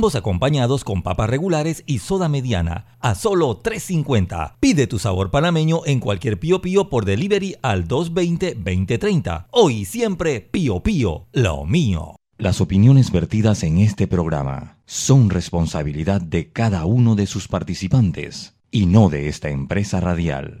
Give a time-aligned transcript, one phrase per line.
[0.00, 4.54] Ambos acompañados con papas regulares y soda mediana a solo 3.50.
[4.60, 9.48] Pide tu sabor panameño en cualquier Pío Pío por delivery al 220-2030.
[9.50, 12.14] Hoy y siempre Pío Pío, lo mío.
[12.36, 18.86] Las opiniones vertidas en este programa son responsabilidad de cada uno de sus participantes y
[18.86, 20.60] no de esta empresa radial.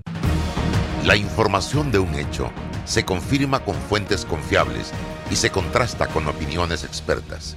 [1.04, 2.50] La información de un hecho
[2.84, 4.92] se confirma con fuentes confiables
[5.30, 7.56] y se contrasta con opiniones expertas.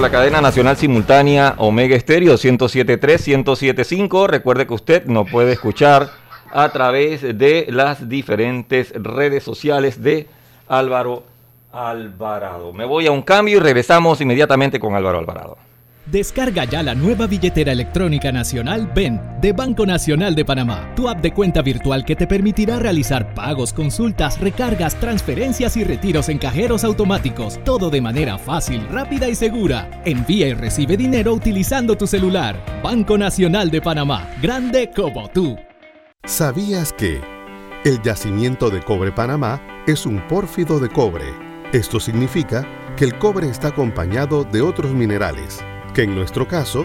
[0.00, 4.26] La cadena nacional simultánea Omega Estéreo 107.3, 107.5.
[4.26, 6.10] Recuerde que usted nos puede escuchar
[6.52, 10.26] a través de las diferentes redes sociales de
[10.68, 11.24] Álvaro
[11.72, 12.72] Alvarado.
[12.72, 15.56] Me voy a un cambio y regresamos inmediatamente con Álvaro Alvarado.
[16.06, 21.20] Descarga ya la nueva billetera electrónica nacional BEN de Banco Nacional de Panamá, tu app
[21.20, 26.84] de cuenta virtual que te permitirá realizar pagos, consultas, recargas, transferencias y retiros en cajeros
[26.84, 30.00] automáticos, todo de manera fácil, rápida y segura.
[30.04, 32.64] Envía y recibe dinero utilizando tu celular.
[32.84, 35.56] Banco Nacional de Panamá, grande como tú.
[36.24, 37.20] ¿Sabías que
[37.84, 41.26] el yacimiento de cobre Panamá es un pórfido de cobre?
[41.72, 42.64] Esto significa
[42.96, 45.64] que el cobre está acompañado de otros minerales
[45.96, 46.84] que en nuestro caso,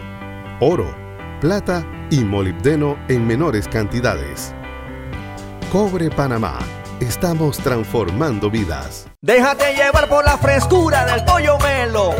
[0.61, 0.95] oro,
[1.41, 4.55] plata y molibdeno en menores cantidades.
[5.69, 6.59] Cobre Panamá.
[7.01, 9.07] Estamos transformando vidas.
[9.21, 12.15] Déjate llevar por la frescura del pollo melo.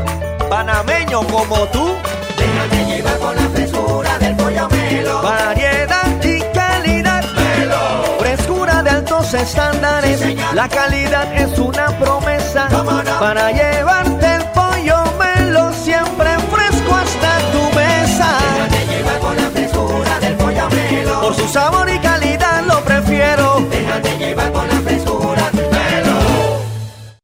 [0.50, 1.96] Panameño como tú.
[2.38, 5.22] Déjate llevar por la frescura del pollo melo.
[5.22, 7.24] Variedad y calidad.
[7.36, 8.20] Melo.
[8.20, 10.36] Frescura de altos estándares.
[10.54, 12.68] la calidad es una promesa.
[13.18, 14.31] Para llevarte
[21.32, 23.62] Por su sabor y calidad lo prefiero.
[23.70, 25.50] Déjate llevar con la frescura,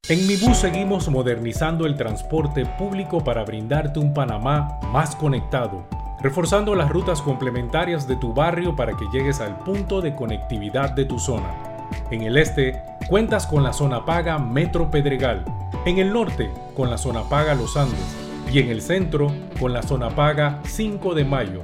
[0.07, 5.85] En Mi Bus seguimos modernizando el transporte público para brindarte un Panamá más conectado,
[6.21, 11.03] reforzando las rutas complementarias de tu barrio para que llegues al punto de conectividad de
[11.03, 11.53] tu zona.
[12.09, 15.43] En el este, cuentas con la zona paga Metro Pedregal.
[15.85, 18.15] En el norte, con la zona paga Los Andes.
[18.53, 21.63] Y en el centro, con la zona paga 5 de Mayo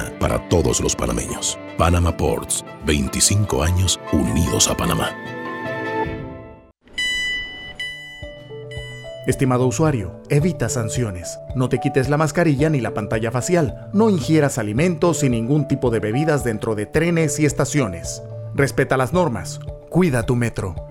[0.19, 1.57] para todos los panameños.
[1.77, 5.09] Panama Ports, 25 años unidos a Panamá.
[9.27, 11.39] Estimado usuario, evita sanciones.
[11.55, 13.89] No te quites la mascarilla ni la pantalla facial.
[13.93, 18.23] No ingieras alimentos y ningún tipo de bebidas dentro de trenes y estaciones.
[18.55, 19.59] Respeta las normas.
[19.89, 20.90] Cuida tu metro.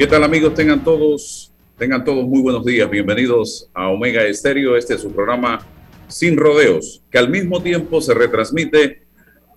[0.00, 0.54] ¿Qué tal amigos?
[0.54, 2.88] Tengan todos, tengan todos muy buenos días.
[2.88, 4.74] Bienvenidos a Omega Estéreo.
[4.74, 5.58] Este es su programa
[6.08, 9.02] Sin Rodeos, que al mismo tiempo se retransmite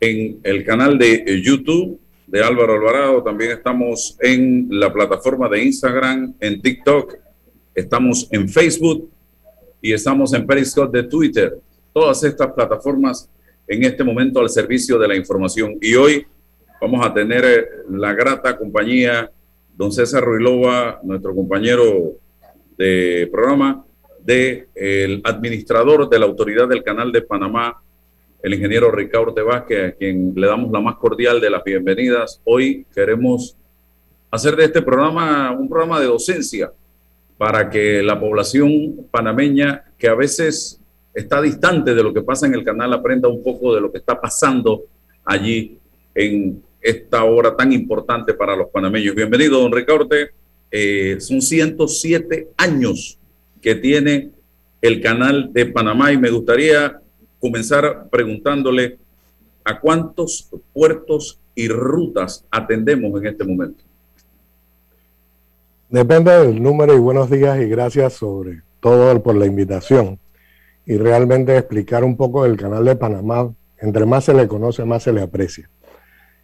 [0.02, 1.98] en el canal de YouTube
[2.28, 3.24] de Álvaro Alvarado.
[3.24, 7.16] También estamos en la plataforma de Instagram, en TikTok,
[7.74, 9.10] estamos en Facebook
[9.82, 11.58] y estamos en Periscope de Twitter.
[11.94, 13.30] Todas estas plataformas
[13.66, 15.78] en este momento al servicio de la información.
[15.80, 16.28] Y hoy
[16.82, 19.32] vamos a tener la grata compañía
[19.76, 22.14] don César Ruilova, nuestro compañero
[22.78, 23.84] de programa,
[24.24, 27.82] de el administrador de la Autoridad del Canal de Panamá,
[28.42, 32.42] el ingeniero Ricardo Vázquez, a quien le damos la más cordial de las bienvenidas.
[32.44, 33.56] Hoy queremos
[34.30, 36.72] hacer de este programa un programa de docencia
[37.38, 40.80] para que la población panameña, que a veces
[41.14, 43.98] está distante de lo que pasa en el canal, aprenda un poco de lo que
[43.98, 44.84] está pasando
[45.26, 45.78] allí
[46.16, 49.16] en esta hora tan importante para los panameños.
[49.16, 50.10] Bienvenido, don Ricardo.
[50.70, 53.18] Eh, son 107 años
[53.62, 54.32] que tiene
[54.82, 57.00] el canal de Panamá y me gustaría
[57.40, 58.98] comenzar preguntándole
[59.64, 63.84] a cuántos puertos y rutas atendemos en este momento.
[65.90, 70.20] Depende del número y buenos días y gracias sobre todo por la invitación
[70.86, 73.54] y realmente explicar un poco del canal de Panamá.
[73.78, 75.70] Entre más se le conoce, más se le aprecia.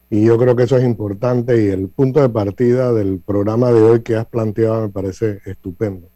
[0.10, 3.82] Y yo creo que eso es importante y el punto de partida del programa de
[3.82, 6.08] hoy que has planteado me parece estupendo.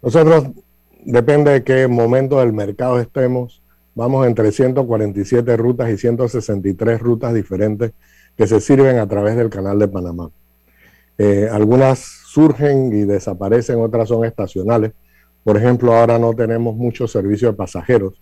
[0.00, 0.50] Nosotros,
[1.04, 3.60] depende de qué momento del mercado estemos,
[3.94, 7.92] vamos entre 147 rutas y 163 rutas diferentes
[8.36, 10.30] que se sirven a través del canal de Panamá.
[11.18, 14.92] Eh, algunas surgen y desaparecen, otras son estacionales.
[15.42, 18.20] Por ejemplo, ahora no tenemos mucho servicio de pasajeros,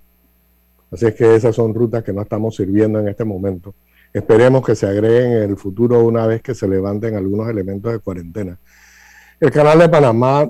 [0.90, 3.74] así es que esas son rutas que no estamos sirviendo en este momento.
[4.12, 7.98] Esperemos que se agreguen en el futuro una vez que se levanten algunos elementos de
[7.98, 8.58] cuarentena.
[9.40, 10.48] El canal de Panamá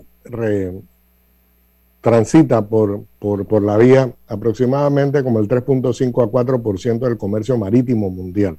[2.00, 8.58] transita por, por, la vía aproximadamente como el 3.5 a 4% del comercio marítimo mundial.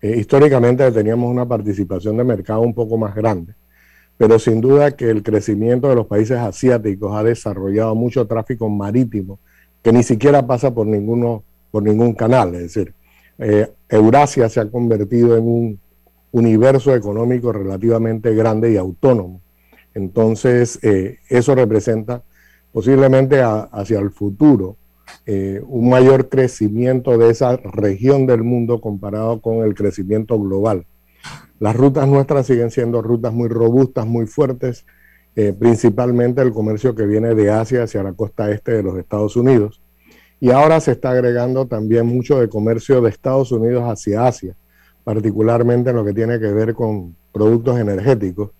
[0.00, 3.54] Eh, históricamente teníamos una participación de mercado un poco más grande,
[4.16, 9.38] pero sin duda que el crecimiento de los países asiáticos ha desarrollado mucho tráfico marítimo
[9.82, 12.54] que ni siquiera pasa por, ninguno, por ningún canal.
[12.54, 12.94] Es decir,
[13.38, 15.80] eh, Eurasia se ha convertido en un
[16.30, 19.40] universo económico relativamente grande y autónomo.
[19.94, 22.22] Entonces, eh, eso representa
[22.72, 24.76] posiblemente hacia el futuro
[25.26, 30.86] eh, un mayor crecimiento de esa región del mundo comparado con el crecimiento global.
[31.60, 34.84] Las rutas nuestras siguen siendo rutas muy robustas, muy fuertes,
[35.58, 39.83] principalmente el comercio que viene de Asia hacia la costa este de los Estados Unidos.
[40.44, 44.54] Y ahora se está agregando también mucho de comercio de Estados Unidos hacia Asia,
[45.02, 48.50] particularmente en lo que tiene que ver con productos energéticos.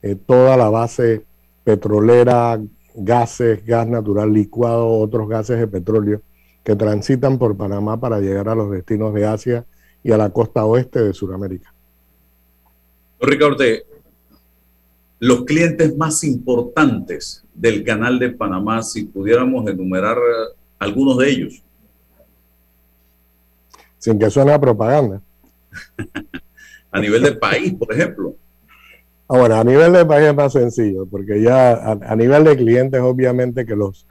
[0.00, 1.26] Eh, toda la base
[1.62, 2.58] petrolera,
[2.94, 6.22] gases, gas natural licuado, otros gases de petróleo
[6.64, 9.66] que transitan por Panamá para llegar a los destinos de Asia
[10.02, 11.74] y a la costa oeste de Sudamérica.
[13.20, 13.64] Ricardo,
[15.18, 20.16] los clientes más importantes del canal de Panamá, si pudiéramos enumerar
[20.84, 21.62] algunos de ellos.
[23.98, 25.20] Sin que suene a propaganda.
[26.90, 28.34] a nivel de país, por ejemplo.
[29.26, 33.64] Ahora, a nivel de país es más sencillo, porque ya a, nivel de clientes, obviamente
[33.64, 34.06] que los,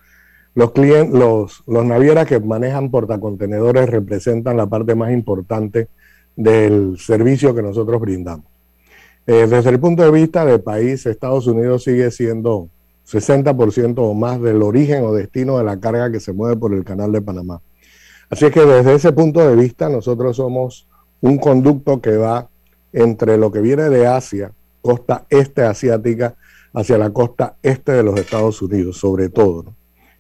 [0.56, 5.88] los, clientes, los, los navieras que manejan portacontenedores representan la parte más importante
[6.36, 8.48] del servicio que nosotros brindamos.
[9.28, 12.70] Eh, desde el punto de vista de país, Estados Unidos sigue siendo
[13.08, 16.84] 60% o más del origen o destino de la carga que se mueve por el
[16.84, 17.62] canal de Panamá.
[18.30, 20.88] Así es que desde ese punto de vista nosotros somos
[21.22, 22.50] un conducto que va
[22.92, 26.36] entre lo que viene de Asia, costa este asiática,
[26.74, 29.74] hacia la costa este de los Estados Unidos, sobre todo.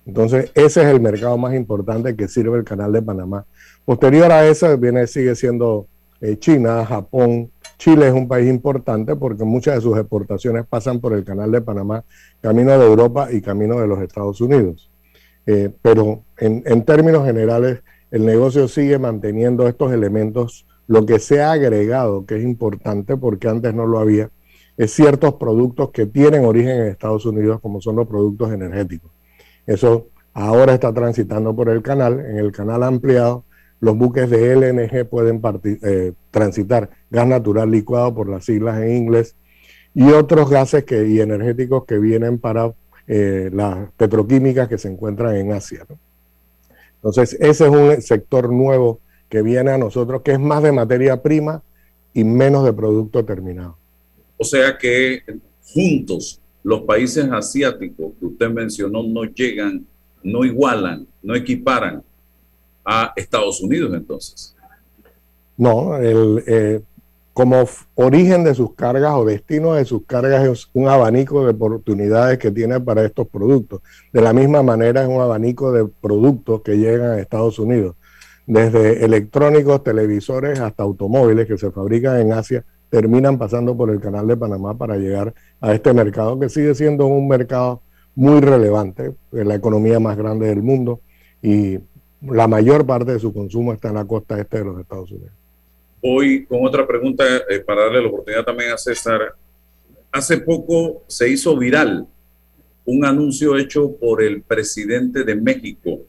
[0.06, 3.46] Entonces, ese es el mercado más importante que sirve el canal de Panamá.
[3.86, 5.88] Posterior a eso, viene, sigue siendo
[6.22, 7.50] eh, China, Japón,
[7.84, 11.60] Chile es un país importante porque muchas de sus exportaciones pasan por el canal de
[11.60, 12.06] Panamá,
[12.40, 14.90] camino de Europa y camino de los Estados Unidos.
[15.46, 20.66] Eh, pero en, términos generales, el negocio sigue manteniendo estos elementos.
[20.88, 24.30] Lo que se ha agregado, que es importante porque antes no lo había,
[24.78, 29.12] es ciertos productos que tienen origen en Estados Unidos, como son los productos energéticos.
[29.68, 33.44] Eso ahora está transitando por el canal, en el canal ampliado
[33.84, 39.36] los buques de LNG pueden eh, transitar gas natural licuado por las siglas en inglés
[39.94, 42.74] y otros gases y energéticos que vienen para
[43.08, 45.86] eh, las petroquímicas que se encuentran en Asia.
[46.96, 51.22] Entonces, ese es un sector nuevo que viene a nosotros, que es más de materia
[51.22, 51.62] prima
[52.14, 53.76] y menos de producto terminado.
[54.38, 55.24] O sea que
[55.62, 59.86] juntos los países asiáticos que usted mencionó no llegan,
[60.24, 62.02] no igualan, no equiparan
[62.86, 64.56] a Estados Unidos entonces.
[65.58, 66.82] No, el, eh,
[67.34, 72.38] como origen de sus cargas o destino de sus cargas es un abanico de oportunidades
[72.38, 73.82] que tiene para estos productos.
[74.12, 77.96] De la misma manera es un abanico de productos que llegan a Estados Unidos,
[78.46, 84.28] desde electrónicos, televisores hasta automóviles que se fabrican en Asia, terminan pasando por el canal
[84.28, 87.82] de Panamá para llegar a este mercado que sigue siendo un mercado
[88.14, 91.00] muy relevante, es la economía más grande del mundo
[91.42, 91.80] y
[92.28, 95.34] la mayor parte de su consumo está en la costa este de los Estados Unidos.
[96.02, 99.36] Hoy con otra pregunta eh, para darle la oportunidad también a César.
[100.12, 102.08] Hace poco se hizo viral
[102.86, 106.02] un anuncio hecho por el presidente de México,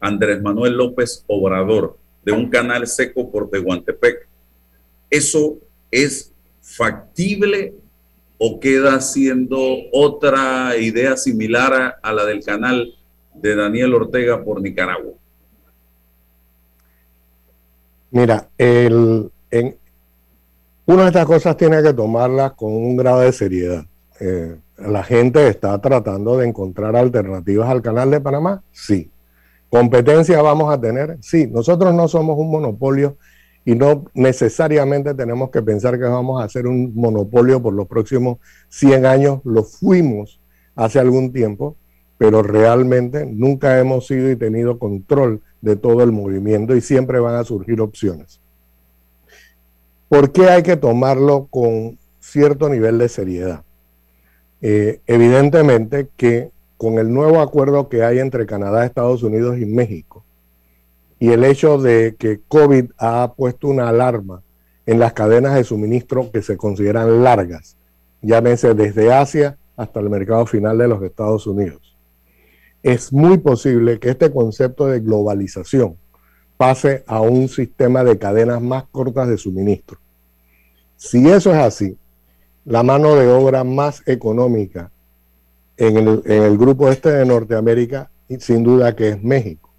[0.00, 4.28] Andrés Manuel López Obrador, de un canal seco por Tehuantepec.
[5.10, 5.58] ¿Eso
[5.90, 6.32] es
[6.62, 7.74] factible
[8.38, 9.58] o queda siendo
[9.92, 12.94] otra idea similar a la del canal
[13.34, 15.12] de Daniel Ortega por Nicaragua?
[18.14, 19.76] Mira, el, en,
[20.86, 23.86] una de estas cosas tiene que tomarlas con un grado de seriedad.
[24.20, 29.10] Eh, la gente está tratando de encontrar alternativas al canal de Panamá, sí.
[29.68, 31.18] ¿Competencia vamos a tener?
[31.22, 31.48] Sí.
[31.48, 33.16] Nosotros no somos un monopolio
[33.64, 38.38] y no necesariamente tenemos que pensar que vamos a hacer un monopolio por los próximos
[38.68, 39.40] 100 años.
[39.42, 40.38] Lo fuimos
[40.76, 41.74] hace algún tiempo,
[42.16, 47.36] pero realmente nunca hemos sido y tenido control de todo el movimiento y siempre van
[47.36, 48.38] a surgir opciones.
[50.08, 53.64] ¿Por qué hay que tomarlo con cierto nivel de seriedad?
[54.60, 60.22] Eh, evidentemente que con el nuevo acuerdo que hay entre Canadá, Estados Unidos y México,
[61.18, 64.42] y el hecho de que COVID ha puesto una alarma
[64.84, 67.76] en las cadenas de suministro que se consideran largas,
[68.20, 71.83] llámese desde Asia hasta el mercado final de los Estados Unidos.
[72.84, 75.96] Es muy posible que este concepto de globalización
[76.58, 79.98] pase a un sistema de cadenas más cortas de suministro.
[80.94, 81.96] Si eso es así,
[82.66, 84.90] la mano de obra más económica
[85.78, 89.70] en el, grupo este de Norteamérica, sin duda que es México.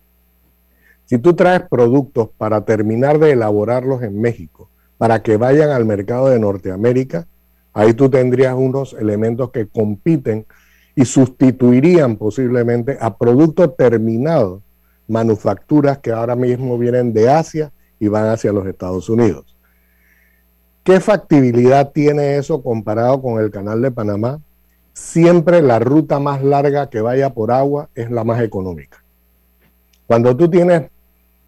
[1.06, 6.30] Si tú traes productos para terminar de elaborarlos en México, para que vayan al mercado
[6.30, 7.28] de Norteamérica,
[7.72, 10.48] ahí tú tendrías unos elementos que compiten
[10.96, 14.62] y sustituirían posiblemente a productos terminados,
[15.08, 19.56] manufacturas que ahora mismo vienen de Asia y van hacia los Estados Unidos.
[20.84, 24.40] ¿Qué factibilidad tiene eso comparado con el canal de Panamá?
[24.94, 29.04] Siempre la ruta más larga que vaya por agua es la más económica.
[30.08, 30.90] Cuando tú tienes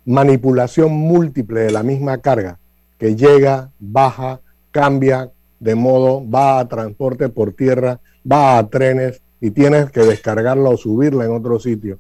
[0.05, 2.59] manipulación múltiple de la misma carga,
[2.97, 7.99] que llega, baja, cambia de modo, va a transporte por tierra,
[8.29, 11.99] va a trenes y tienes que descargarla o subirla en otro sitio.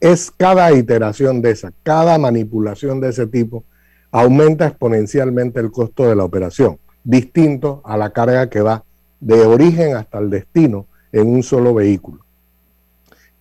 [0.00, 3.64] Es cada iteración de esa, cada manipulación de ese tipo
[4.10, 8.84] aumenta exponencialmente el costo de la operación, distinto a la carga que va
[9.20, 12.20] de origen hasta el destino en un solo vehículo.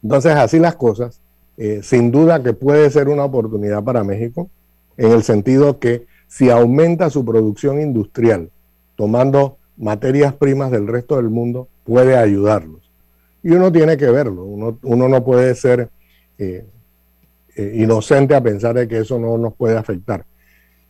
[0.01, 1.19] Entonces, así las cosas,
[1.57, 4.49] eh, sin duda que puede ser una oportunidad para México,
[4.97, 8.49] en el sentido que si aumenta su producción industrial,
[8.95, 12.84] tomando materias primas del resto del mundo, puede ayudarlos.
[13.45, 15.87] Y uno tiene que verlo, uno, no puede ser
[16.39, 16.65] eh,
[17.55, 20.25] eh, inocente a pensar de que eso no nos puede afectar.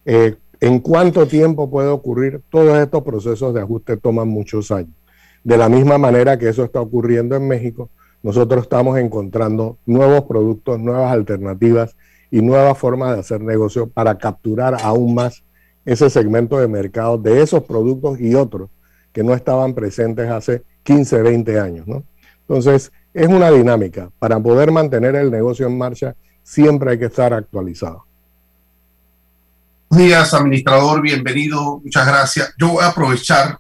[0.06, 2.40] Eh, ¿En cuánto tiempo puede ocurrir?
[2.50, 4.94] Todos estos procesos de ajuste toman muchos años.
[5.44, 7.90] De la misma manera que eso está ocurriendo en México,
[8.24, 11.98] nosotros estamos encontrando nuevos productos, nuevas alternativas
[12.32, 15.44] y nuevas formas de hacer negocio para capturar aún más
[15.84, 18.70] ese segmento de mercado de esos productos y otros
[19.12, 21.86] que no estaban presentes hace 15, 20 años.
[22.48, 24.10] Entonces, es una dinámica.
[24.20, 28.06] Para poder mantener el negocio en marcha, siempre hay que estar actualizado.
[29.90, 32.54] Buenos días, administrador, bienvenido, muchas gracias.
[32.58, 33.60] Yo voy a aprovechar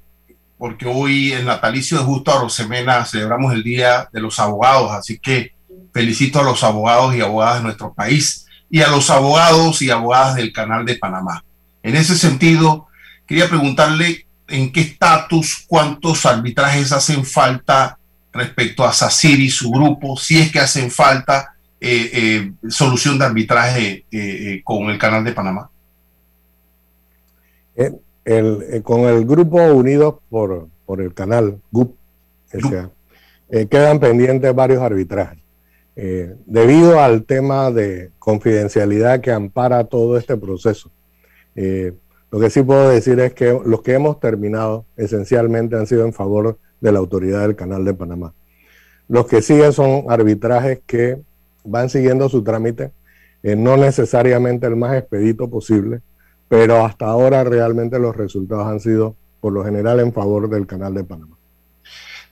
[0.57, 5.53] porque hoy en natalicio de Justo Arosemena celebramos el Día de los Abogados, así que
[5.93, 10.35] felicito a los abogados y abogadas de nuestro país y a los abogados y abogadas
[10.35, 11.43] del Canal de Panamá.
[11.83, 12.87] En ese sentido,
[13.25, 17.97] quería preguntarle en qué estatus, cuántos arbitrajes hacen falta
[18.35, 23.25] respecto a SACIR y su grupo, si es que hacen falta eh, eh, solución de
[23.25, 25.69] arbitraje eh, con el Canal de Panamá.
[28.83, 30.69] con el grupo Unidos por,
[30.99, 31.95] el canal GUP,
[33.49, 35.45] quedan pendientes varios arbitrajes.
[35.97, 40.91] Eh, debido al tema de confidencialidad que ampara todo este proceso.
[41.55, 41.93] Eh,
[42.31, 46.11] lo que sí puedo decir es que los que hemos terminado esencialmente han sido en
[46.11, 48.31] favor de la autoridad del Canal de Panamá.
[49.07, 51.17] Los que siguen son arbitrajes que
[51.63, 52.91] van siguiendo su trámite,
[53.41, 56.01] eh, no necesariamente el más expedito posible,
[56.47, 60.93] pero hasta ahora realmente los resultados han sido por lo general en favor del Canal
[60.93, 61.35] de Panamá.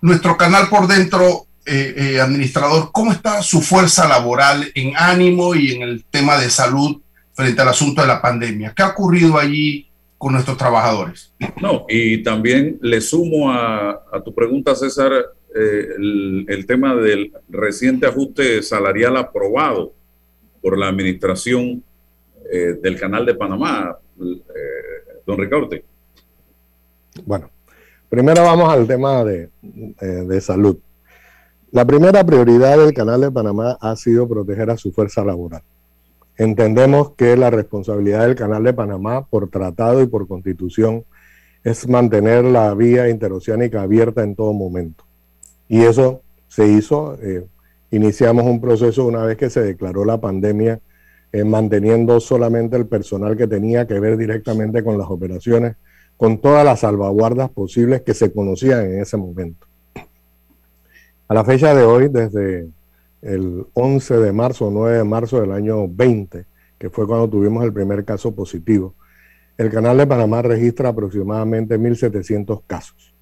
[0.02, 5.72] Nuestro canal por dentro eh, eh, administrador, ¿cómo está su fuerza laboral en ánimo y
[5.72, 7.02] en el tema de salud
[7.34, 8.74] frente al asunto de la pandemia?
[8.76, 9.89] ¿Qué ha ocurrido allí
[10.24, 11.34] con nuestros trabajadores?
[11.62, 15.12] No, y también le sumo a, tu pregunta, César,
[15.54, 15.88] eh,
[16.48, 19.94] el, tema del reciente ajuste salarial aprobado
[20.62, 21.84] por la administración
[22.82, 23.98] del Canal de Panamá,
[25.26, 25.70] don Ricardo.
[27.26, 27.50] Bueno,
[28.10, 29.50] primero vamos al tema de,
[30.00, 30.78] de salud.
[31.72, 35.64] La primera prioridad del Canal de Panamá ha sido proteger a su fuerza laboral.
[36.38, 41.06] Entendemos que la responsabilidad del Canal de Panamá por tratado y por constitución
[41.63, 45.06] es mantener la vía interoceánica abierta en todo momento.
[45.69, 47.17] Y eso se hizo.
[47.22, 47.46] Eh,
[47.91, 50.80] iniciamos un proceso una vez que se declaró la pandemia,
[51.32, 55.76] eh, manteniendo solamente el personal que tenía que ver directamente con las operaciones,
[56.17, 59.67] con todas las salvaguardas posibles que se conocían en ese momento.
[61.28, 62.67] A la fecha de hoy, desde
[63.24, 66.46] el 11 de marzo o 9 de marzo del año 20,
[66.78, 68.96] que fue cuando tuvimos el primer caso positivo,
[69.58, 73.14] el Canal de Panamá registra aproximadamente 1.700 casos.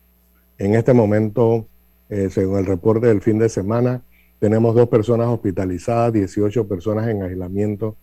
[0.58, 1.68] En este momento,
[2.10, 4.02] eh, según el reporte del fin de semana,
[4.40, 7.98] tenemos dos personas hospitalizadas, 18 personas en aislamiento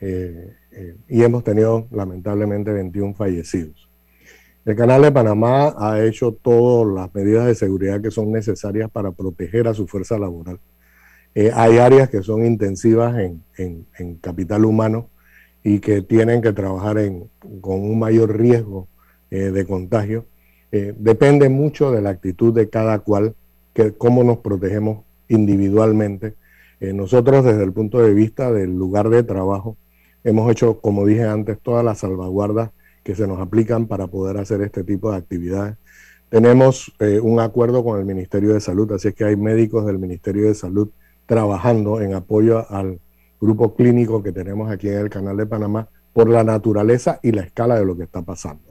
[0.00, 3.88] eh, eh, y hemos tenido lamentablemente 21 fallecidos.
[4.64, 9.12] El Canal de Panamá ha hecho todas las medidas de seguridad que son necesarias para
[9.12, 10.58] proteger a su fuerza laboral.
[11.38, 15.10] Eh, hay áreas que son intensivas en, capital humano
[15.62, 16.96] y que tienen que trabajar
[17.60, 18.88] con un mayor riesgo
[19.30, 20.24] eh, de contagio.
[20.72, 23.34] Eh, depende mucho de la actitud de cada cual,
[23.74, 26.34] que, cómo nos protegemos individualmente.
[26.80, 29.76] nosotros desde el punto de vista del lugar de trabajo
[30.24, 32.70] hemos hecho, como dije antes, todas las salvaguardas
[33.04, 35.76] que se nos aplican para poder hacer este tipo de actividades.
[36.30, 40.46] Tenemos un acuerdo con el Ministerio de Salud, así es que hay médicos del Ministerio
[40.48, 40.88] de Salud
[41.26, 43.00] trabajando en apoyo al
[43.40, 47.42] grupo clínico que tenemos aquí en el Canal de Panamá por la naturaleza y la
[47.42, 48.62] escala de lo que está pasando.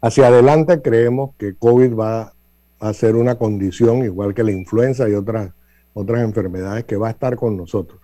[0.00, 2.32] Hacia adelante creemos que COVID va
[2.78, 5.52] a ser una condición igual que la influenza y otras,
[5.94, 8.00] otras enfermedades que va a estar con nosotros.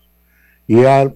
[0.66, 1.12] Y la,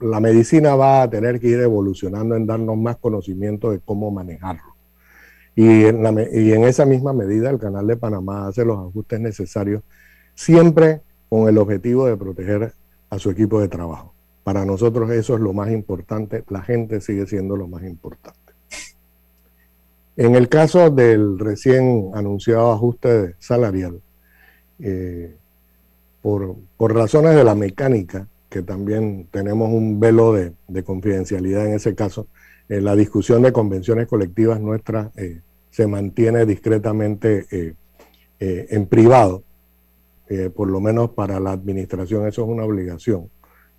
[0.00, 4.74] la medicina va a tener que ir evolucionando en darnos más conocimiento de cómo manejarlo.
[5.56, 9.20] Y en, la, y en esa misma medida el Canal de Panamá hace los ajustes
[9.20, 9.82] necesarios
[10.40, 12.72] siempre con el objetivo de proteger
[13.10, 14.14] a su equipo de trabajo.
[14.42, 18.38] Para nosotros eso es lo más importante, la gente sigue siendo lo más importante.
[20.16, 24.00] En el caso del recién anunciado ajuste salarial,
[24.78, 25.36] eh,
[26.22, 32.28] por, razones de la mecánica, que también tenemos un velo de, confidencialidad en ese caso,
[32.70, 37.76] eh, la discusión de convenciones colectivas nuestras eh, se mantiene discretamente
[38.40, 39.42] en privado
[40.30, 43.28] eh, por lo menos para la administración eso es una obligación.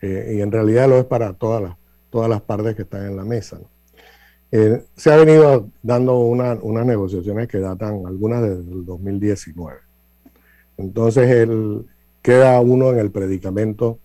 [0.02, 1.78] Eh, y en realidad lo es para todas las,
[2.10, 3.58] todas las partes que están en la mesa.
[4.52, 9.80] Eh, se ha venido dando unas negociaciones que datan algunas desde el 2019.
[10.76, 11.48] Entonces
[12.22, 14.00] queda uno en el predicamento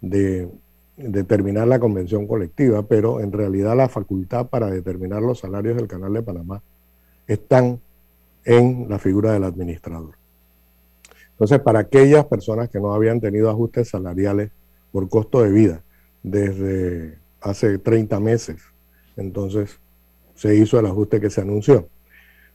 [0.00, 0.48] de
[0.96, 6.14] determinar la convención colectiva, pero en realidad la facultad para determinar los salarios del Canal
[6.14, 6.62] de Panamá
[7.26, 7.78] están
[8.46, 10.19] en la figura del administrador.
[11.40, 14.50] Entonces, para aquellas personas que no habían tenido ajustes salariales
[14.92, 15.82] por costo de vida
[16.22, 18.60] desde hace 30 meses,
[19.16, 19.80] entonces
[20.34, 21.88] se hizo el ajuste que se anunció.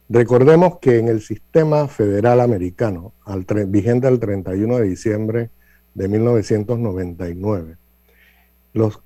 [0.08, 5.50] Recordemos que en el sistema federal americano, al vigente el 31 de diciembre
[5.94, 7.78] de 1999,
[8.72, 9.00] los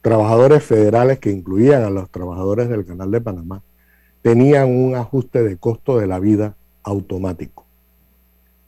[0.00, 3.62] trabajadores federales que incluían a los trabajadores del Canal de Panamá
[4.22, 7.63] tenían un ajuste de costo de la vida automático.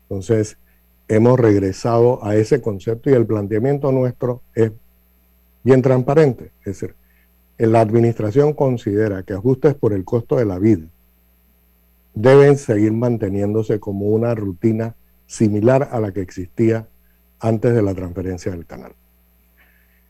[0.08, 0.56] Entonces,
[1.08, 4.72] hemos regresado a ese concepto y el planteamiento nuestro es
[5.62, 6.52] bien transparente.
[6.60, 6.94] Es decir,
[7.58, 10.86] la administración considera que ajustes por el costo de la vida
[12.14, 14.94] deben seguir manteniéndose como una rutina
[15.26, 16.88] similar a la que existía
[17.40, 18.92] antes de la transferencia del canal.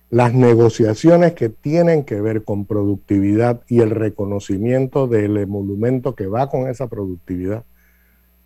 [0.09, 6.48] Las negociaciones que tienen que ver con productividad y el reconocimiento del emolumento que va
[6.48, 7.64] con esa productividad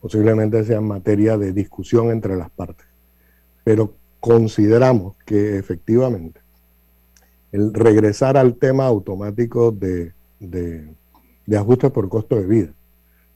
[0.00, 2.86] posiblemente sea materia de discusión entre las partes.
[3.64, 6.40] Pero consideramos que efectivamente
[7.52, 10.94] el regresar al tema automático de, de,
[11.56, 12.72] ajustes por costo de vida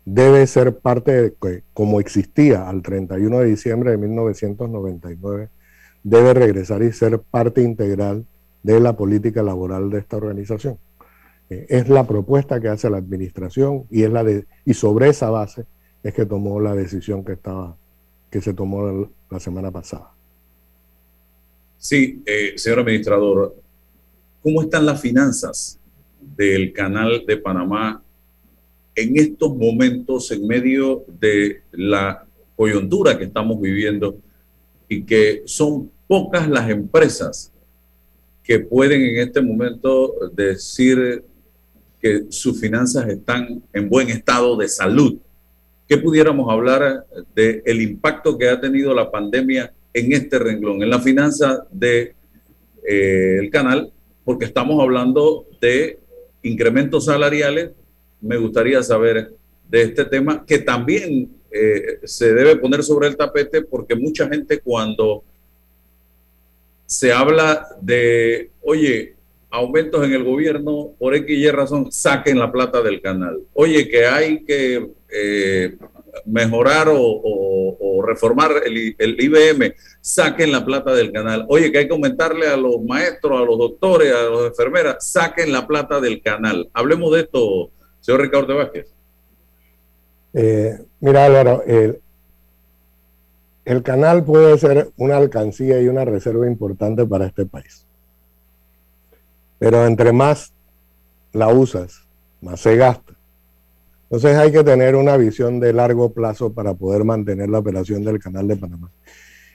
[0.05, 1.35] debe ser parte
[1.73, 5.49] como existía al 31 de diciembre de 1999,
[6.03, 8.27] debe regresar y ser parte integral
[8.63, 10.79] de la política laboral de esta organización.
[11.49, 15.31] Eh, es la propuesta que hace la administración y, es la de, y sobre esa
[15.31, 15.65] base
[16.05, 17.77] es que tomó la decisión que estaba
[18.31, 20.11] que se tomó la semana pasada.
[21.79, 23.55] Sí, eh, señor administrador,
[24.43, 25.79] ¿cómo están las finanzas
[26.37, 28.03] del canal de Panamá
[28.97, 34.19] en estos momentos en medio de la coyuntura que estamos viviendo
[34.89, 37.53] y que son pocas las empresas
[38.43, 41.25] que pueden en este momento decir
[42.01, 45.19] que sus finanzas están en buen estado de salud?
[45.89, 50.91] ¿Qué pudiéramos hablar del el impacto que ha tenido la pandemia en este renglón, en
[50.91, 52.15] la finanza del
[52.85, 53.93] de, eh, canal?
[54.25, 55.99] Porque estamos hablando de
[56.43, 57.71] incrementos salariales.
[58.21, 59.33] Me gustaría saber
[59.69, 64.61] de este tema que también eh, se debe poner sobre el tapete porque mucha gente
[64.61, 65.23] cuando
[66.87, 69.15] se habla de, oye,
[69.55, 73.41] aumentos en el gobierno, por X y razón, saquen la plata del canal.
[73.55, 75.77] Oye, que hay que eh,
[76.27, 81.47] mejorar o, reformar el, IBM, saquen la plata del canal.
[81.49, 85.53] Oye, que hay que aumentarle a los maestros, a los doctores, a las enfermeras, saquen
[85.53, 86.69] la plata del canal.
[86.75, 88.93] Hablemos de esto, señor Ricardo Vázquez.
[90.35, 92.01] Eh, mira, Álvaro, el,
[93.65, 97.87] el canal puede ser una alcancía y una reserva importante para este país.
[99.65, 100.53] Pero entre más
[101.33, 102.03] la usas,
[102.43, 103.15] más se gasta.
[104.03, 108.19] Entonces hay que tener una visión de largo plazo para poder mantener la operación del
[108.19, 108.91] Canal de Panamá.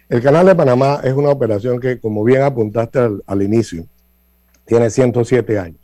[0.10, 3.86] El Canal de Panamá es una operación que, como bien apuntaste al, inicio,
[4.66, 5.80] tiene 107 años.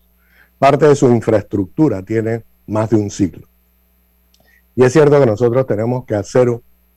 [0.58, 3.48] Parte de su infraestructura tiene más de un siglo.
[4.76, 6.50] Y es cierto que nosotros tenemos que hacer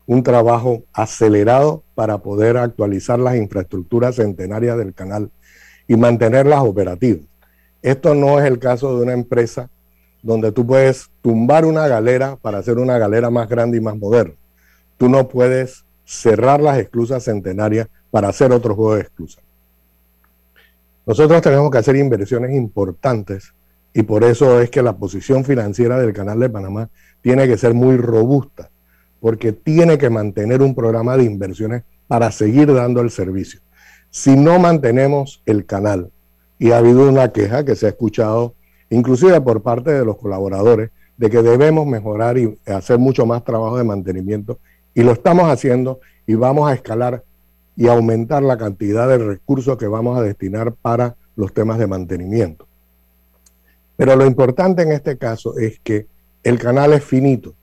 [0.06, 5.30] un trabajo acelerado para poder actualizar las infraestructuras centenarias del canal
[5.88, 7.27] y mantenerlas operativas.
[7.83, 9.70] Esto no es el caso de una empresa
[10.22, 14.35] donde tú puedes tumbar una galera para hacer una galera más grande y más moderna.
[14.98, 19.42] Tú no puedes cerrar las esclusas centenarias para hacer otro juego de esclusas.
[21.07, 23.55] Nosotros tenemos que hacer inversiones importantes
[23.94, 26.90] y por eso es que la posición financiera del Canal de Panamá
[27.22, 28.70] tiene que ser muy robusta,
[29.20, 33.61] porque tiene que mantener un programa de inversiones para seguir dando el servicio.
[34.11, 36.11] Si no mantenemos el canal,
[36.59, 38.55] y ha habido una queja que se ha escuchado
[38.90, 43.77] inclusive por parte de los colaboradores, de que debemos mejorar y hacer mucho más trabajo
[43.77, 44.59] de mantenimiento,
[44.94, 47.23] y lo estamos haciendo y vamos a escalar
[47.77, 52.66] y aumentar la cantidad de recursos que vamos a destinar para los temas de mantenimiento.
[53.97, 56.07] Pero lo importante en este caso es que
[56.42, 57.55] el canal es finito.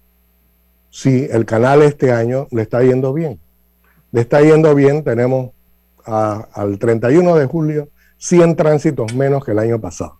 [0.90, 3.40] Si el canal este año le está yendo bien,
[4.12, 5.52] le está yendo bien, tenemos
[6.06, 10.20] al 31 de julio 100 tránsitos menos que el año pasado.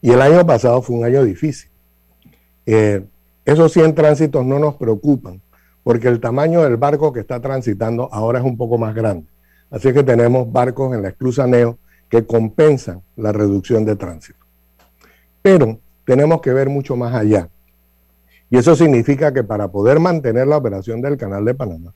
[0.00, 1.70] Y el año pasado fue un año difícil.
[2.66, 3.04] Eh,
[3.44, 5.40] esos 100 tránsitos no nos preocupan,
[5.84, 9.26] porque el tamaño del barco que está transitando ahora es un poco más grande.
[9.70, 14.38] Así que tenemos barcos en la esclusa Neo que compensan la reducción de tránsito.
[15.42, 17.48] Pero tenemos que ver mucho más allá.
[18.48, 21.92] Y eso significa que para poder mantener la operación del Canal de Panamá,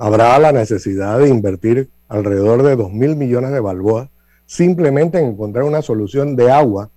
[0.00, 4.08] habrá la necesidad de invertir alrededor de 2 mil millones de balboas
[4.46, 6.88] simplemente en encontrar una solución de agua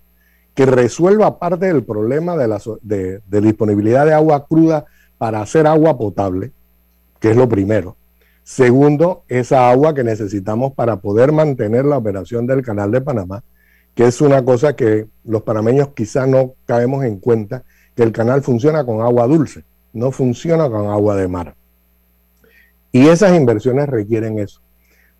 [0.54, 4.86] que resuelva parte del problema de, la, de, disponibilidad de agua cruda
[5.18, 6.52] para hacer agua potable,
[7.20, 7.96] que es lo primero.
[8.42, 13.42] Segundo, esa agua que necesitamos para poder mantener la operación del Canal de Panamá,
[13.94, 17.64] que es una cosa que los panameños quizá no caemos en cuenta,
[17.94, 19.62] que el canal funciona con agua dulce,
[19.92, 21.54] no funciona con agua de mar.
[22.94, 24.60] Y esas inversiones requieren eso.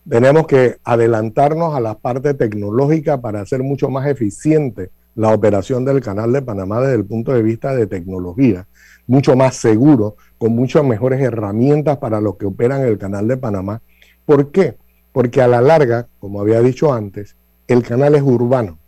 [0.08, 6.00] Tenemos que adelantarnos a la parte tecnológica para hacer mucho más eficiente la operación del
[6.00, 8.68] Canal de Panamá desde el punto de vista de tecnología,
[9.08, 13.82] mucho más seguro, con muchas mejores herramientas para los que operan el Canal de Panamá.
[14.24, 14.76] ¿Por qué?
[15.10, 17.34] Porque a la larga, como había dicho antes,
[17.66, 18.78] el canal es urbano.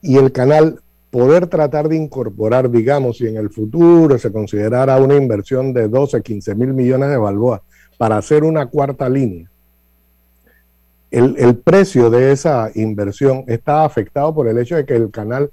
[0.00, 5.16] Y el canal, poder tratar de incorporar, digamos, si en el futuro se considerara una
[5.16, 7.62] inversión de 12, 15 mil millones de balboas
[7.96, 9.48] para hacer una cuarta línea,
[11.10, 15.50] el, precio de esa inversión está afectado por el hecho de que el canal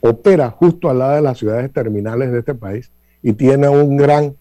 [0.00, 2.90] opera justo al lado de las ciudades terminales de este país
[3.22, 4.34] y tiene un gran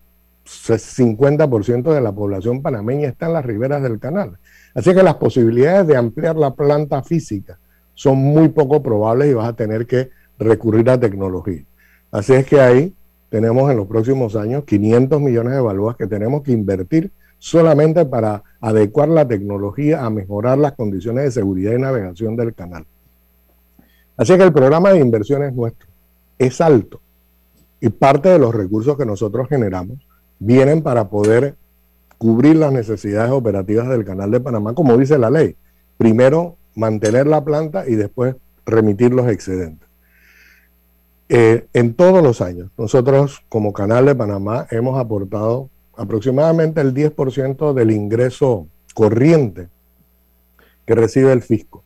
[0.45, 4.37] 50% de la población panameña está en las riberas del canal.
[4.73, 7.57] Así que las posibilidades de ampliar la planta física
[7.93, 11.63] son muy poco probables y vas a tener que recurrir a tecnología.
[12.11, 12.93] Así es que ahí
[13.29, 18.43] tenemos en los próximos años 500 millones de balboas que tenemos que invertir solamente para
[18.61, 22.85] adecuar la tecnología a mejorar las condiciones de seguridad y navegación del canal.
[24.17, 25.89] Así que el programa de inversiones nuestro
[26.37, 27.01] es alto
[27.81, 29.97] y parte de los recursos que nosotros generamos
[30.39, 31.55] vienen para poder
[32.17, 35.55] cubrir las necesidades operativas del canal de Panamá, como dice la ley.
[35.97, 39.84] Primero mantener la planta y después remitir los excedentes.
[41.27, 47.73] Eh, en todos los años, nosotros como Canal de Panamá hemos aportado aproximadamente el 10%
[47.73, 49.69] del ingreso corriente
[50.85, 51.83] que recibe el fisco.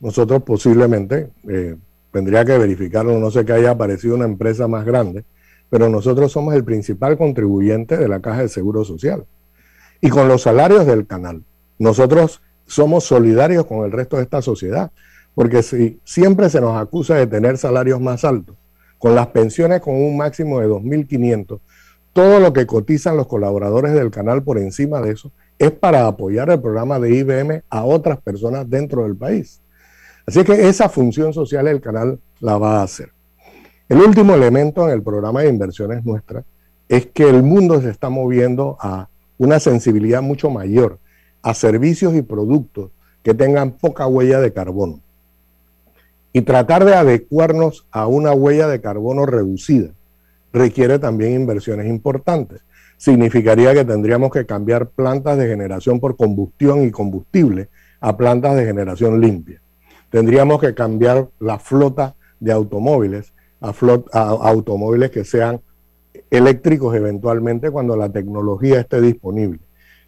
[0.00, 1.76] Nosotros posiblemente, eh,
[2.12, 5.24] tendría que verificarlo, no sé que haya aparecido una empresa más grande,
[5.70, 9.24] pero nosotros somos el principal contribuyente de la Caja de Seguro Social.
[10.00, 11.42] Y con los salarios del canal,
[11.78, 14.92] nosotros somos solidarios con el resto de esta sociedad,
[15.38, 18.56] porque si siempre se nos acusa de tener salarios más altos,
[18.98, 21.60] con las pensiones con un máximo de 2.500,
[22.12, 26.50] todo lo que cotizan los colaboradores del canal por encima de eso es para apoyar
[26.50, 29.60] el programa de IBM a otras personas dentro del país.
[30.26, 33.12] Así que esa función social el canal la va a hacer.
[33.88, 36.42] El último elemento en el programa de inversiones nuestra
[36.88, 40.98] es que el mundo se está moviendo a una sensibilidad mucho mayor
[41.42, 42.90] a servicios y productos
[43.22, 45.00] que tengan poca huella de carbono.
[46.32, 49.90] Y tratar de adecuarnos a una huella de carbono reducida
[50.52, 52.60] requiere también inversiones importantes.
[52.96, 57.68] Significaría que tendríamos que cambiar plantas de generación por combustión y combustible
[58.00, 59.60] a plantas de generación limpia.
[60.10, 63.72] Tendríamos que cambiar la flota de automóviles a,
[64.12, 65.60] a automóviles que sean
[66.30, 69.60] eléctricos eventualmente cuando la tecnología esté disponible.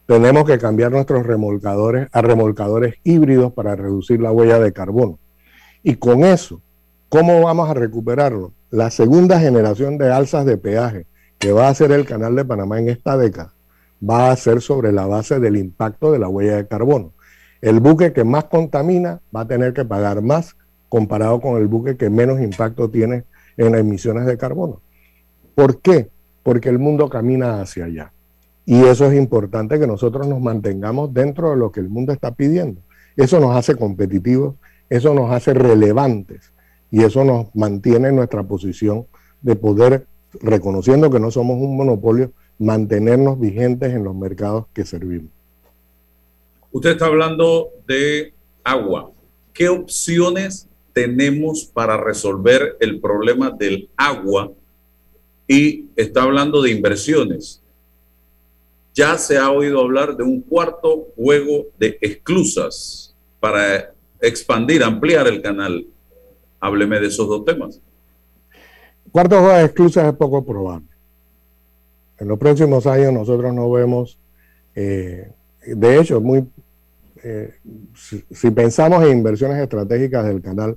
[0.07, 5.19] Tenemos que cambiar nuestros remolcadores a remolcadores híbridos para reducir la huella de carbono.
[5.83, 6.61] Y con eso,
[7.09, 8.53] ¿cómo vamos a recuperarlo?
[8.71, 11.07] La segunda generación de alzas de peaje
[11.39, 13.55] que va a hacer el Canal de Panamá en esta década
[14.09, 17.13] va a ser sobre la base del impacto de la huella de carbono.
[17.61, 20.57] El buque que más contamina va a tener que pagar más
[20.89, 23.25] comparado con el buque que menos impacto tiene
[23.57, 24.81] en emisiones de carbono.
[25.55, 26.09] ¿Por qué?
[26.43, 28.13] Porque el mundo camina hacia allá.
[28.65, 32.33] Y eso es importante que nosotros nos mantengamos dentro de lo que el mundo está
[32.33, 32.81] pidiendo.
[33.17, 34.55] Eso nos hace competitivos,
[34.91, 36.53] eso nos hace relevantes
[36.91, 39.07] y eso nos mantiene en nuestra posición
[39.41, 40.07] de poder,
[40.43, 45.31] reconociendo que no somos un monopolio, mantenernos vigentes en los mercados que servimos.
[46.73, 49.11] Usted está hablando de agua.
[49.55, 54.53] ¿Qué opciones tenemos para resolver el problema del agua
[55.47, 57.63] y está hablando de inversiones.
[58.95, 65.43] Ya se ha oído hablar de un cuarto juego de esclusas para expandir, ampliar el
[65.43, 65.87] canal.
[66.61, 67.81] Hábleme de esos dos temas.
[69.11, 70.87] Cuarto juego de esclusas es poco probable.
[72.19, 74.19] En los próximos años nosotros no vemos,
[74.75, 75.33] eh,
[75.67, 76.47] de hecho, muy,
[77.25, 77.55] eh,
[77.95, 80.77] si, pensamos en inversiones estratégicas del canal,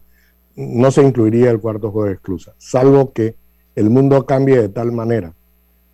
[0.55, 3.35] no se incluiría el cuarto juego de esclusas, salvo que
[3.75, 5.33] el mundo cambie de tal manera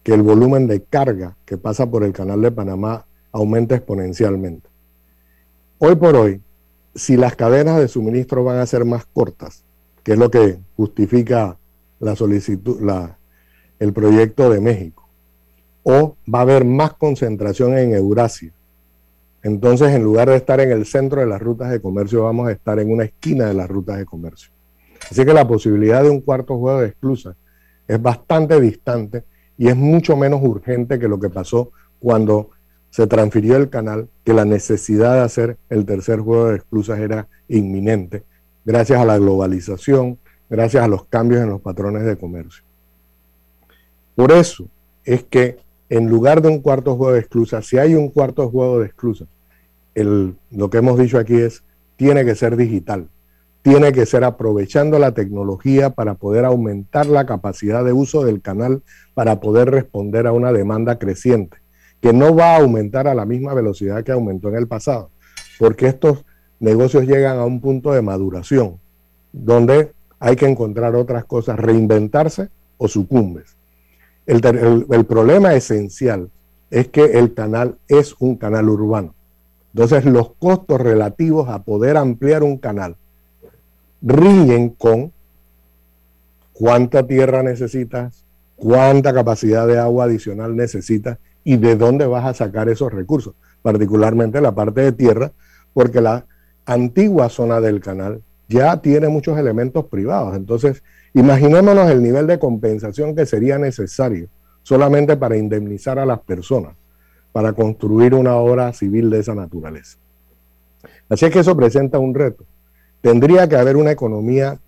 [0.03, 4.69] que el volumen de carga que pasa por el canal de Panamá aumente exponencialmente.
[5.79, 6.41] Hoy por hoy,
[6.99, 9.63] si las cadenas de suministro van a ser más cortas,
[10.03, 11.57] que es lo que justifica
[13.79, 15.07] el proyecto de México,
[15.83, 18.51] o va a haber más concentración en Eurasia,
[19.41, 22.51] entonces en lugar de estar en el centro de las rutas de comercio, vamos a
[22.51, 24.51] estar en una esquina de las rutas de comercio.
[25.09, 27.35] Así que la posibilidad de un cuarto juego de exclusa
[27.87, 29.23] es bastante distante
[29.57, 32.49] y es mucho menos urgente que lo que pasó cuando
[32.89, 37.27] se transfirió el canal, que la necesidad de hacer el tercer juego de exclusas era
[37.47, 38.23] inminente,
[38.65, 40.17] gracias a la globalización,
[40.49, 42.63] gracias a los cambios en los patrones de comercio.
[44.15, 44.67] Por eso
[45.05, 45.57] es que
[45.89, 49.27] en lugar de un cuarto juego de exclusas, si hay un cuarto juego de exclusas,
[49.95, 51.63] lo que hemos dicho aquí es,
[51.95, 53.09] tiene que ser digital
[53.61, 58.83] tiene que ser aprovechando la tecnología para poder aumentar la capacidad de uso del canal
[59.13, 61.57] para poder responder a una demanda creciente,
[62.01, 65.09] que no va a aumentar a la misma velocidad que aumentó en el pasado,
[65.57, 66.25] porque estos
[66.59, 68.79] negocios llegan a un punto de maduración,
[69.31, 73.55] donde hay que encontrar otras cosas, reinventarse o sucumbes.
[74.25, 76.29] El, problema esencial
[76.69, 79.15] es que el canal es un canal urbano.
[79.73, 82.95] Entonces los costos relativos a poder ampliar un canal
[84.01, 85.11] riñen con
[86.53, 88.23] cuánta tierra necesitas,
[88.55, 94.41] cuánta capacidad de agua adicional necesitas y de dónde vas a sacar esos recursos, particularmente
[94.41, 95.31] la parte de tierra,
[95.73, 96.25] porque la
[96.65, 100.35] antigua zona del canal ya tiene muchos elementos privados.
[100.35, 104.27] Entonces, imaginémonos el nivel de compensación que sería necesario
[104.63, 106.73] solamente para indemnizar a las personas,
[107.31, 109.97] para construir una obra civil de esa naturaleza.
[111.07, 112.45] Así es que eso presenta un reto
[113.01, 114.59] tendría que haber una economía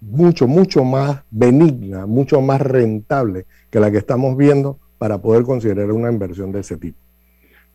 [0.00, 5.90] mucho, mucho más benigna, mucho más rentable que la que estamos viendo para poder considerar
[5.92, 6.98] una inversión de ese tipo.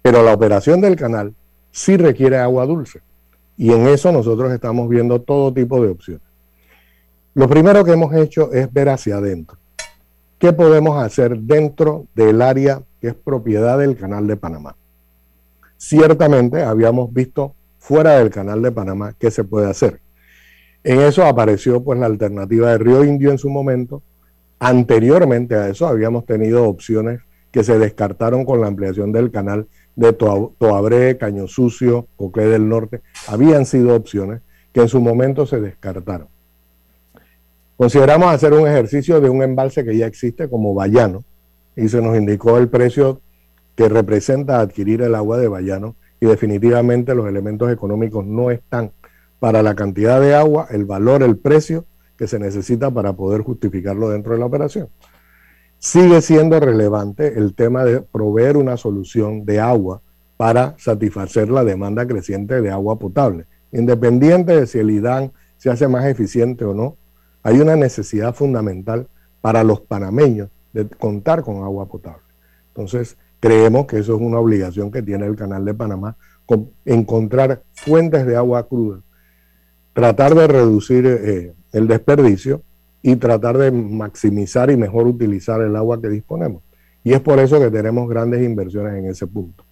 [0.02, 1.34] Pero la operación del canal
[1.72, 3.02] sí requiere agua dulce
[3.58, 6.24] y en eso nosotros estamos viendo todo tipo de opciones.
[7.34, 9.58] Lo primero que hemos hecho es ver hacia adentro.
[10.38, 14.76] ¿Qué podemos hacer dentro del área que es propiedad del canal de Panamá?
[15.78, 20.02] Ciertamente habíamos visto fuera del canal de Panamá, ¿qué se puede hacer?
[20.84, 24.02] En eso apareció pues la alternativa de Río Indio en su momento.
[24.64, 30.14] Anteriormente a eso habíamos tenido opciones que se descartaron con la ampliación del canal de
[30.14, 33.02] Toabré, Caño Sucio, Cocle del Norte.
[33.28, 36.28] Habían sido opciones que en su momento se descartaron.
[37.76, 41.24] Consideramos hacer un ejercicio de un embalse que ya existe como Bayano
[41.76, 43.20] y se nos indicó el precio
[43.76, 48.92] que representa adquirir el agua de Bayano y definitivamente los elementos económicos no están
[49.40, 51.86] para la cantidad de agua, el valor, el precio
[52.22, 54.90] que se necesita para poder justificarlo dentro de la operación.
[55.80, 60.04] Sigue siendo relevante el tema de proveer una solución de agua
[60.38, 63.48] para satisfacer la demanda creciente de agua potable.
[63.72, 66.96] Independiente de si el IDAN se hace más eficiente o no,
[67.42, 69.08] hay una necesidad fundamental
[69.42, 72.22] para los panameños de contar con agua potable.
[72.68, 76.16] Entonces, Creemos que eso es una obligación que tiene el Canal de Panamá,
[76.86, 79.02] encontrar fuentes de agua cruda,
[79.94, 82.62] tratar de reducir eh, el desperdicio
[83.02, 86.62] y tratar de maximizar y mejor utilizar el agua que disponemos.
[87.04, 89.64] Y es por eso que tenemos grandes inversiones en ese punto.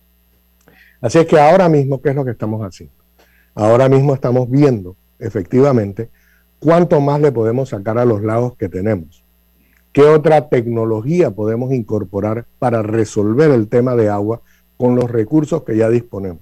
[1.01, 2.95] Así es que ahora mismo, ¿qué es lo que estamos haciendo?
[3.55, 6.09] Ahora mismo estamos viendo efectivamente
[6.59, 9.24] cuánto más le podemos sacar a los lagos que tenemos.
[9.91, 14.41] ¿Qué otra tecnología podemos incorporar para resolver el tema de agua
[14.78, 16.41] con los recursos que ya disponemos?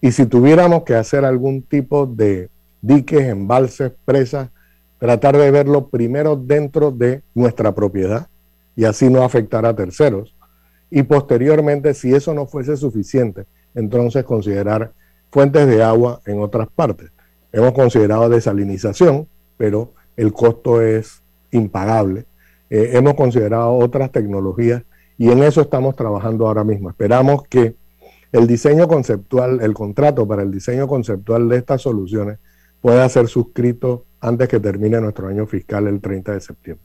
[0.00, 2.50] Y si tuviéramos que hacer algún tipo de
[2.84, 4.50] diques, embalses, presas,
[4.98, 8.28] tratar de verlo primero dentro de nuestra propiedad
[8.76, 10.34] y así no afectar a terceros.
[10.90, 14.92] Y posteriormente, si eso no fuese suficiente, entonces considerar
[15.30, 17.10] fuentes de agua en otras partes.
[17.52, 19.26] Hemos considerado desalinización,
[19.56, 22.26] pero el costo es impagable.
[22.68, 24.82] Eh, hemos considerado otras tecnologías
[25.16, 26.90] y en eso estamos trabajando ahora mismo.
[26.90, 27.76] Esperamos que
[28.32, 32.38] el diseño conceptual, el contrato para el diseño conceptual de estas soluciones
[32.84, 36.84] pueda ser suscrito antes que termine nuestro año fiscal el 30 de septiembre.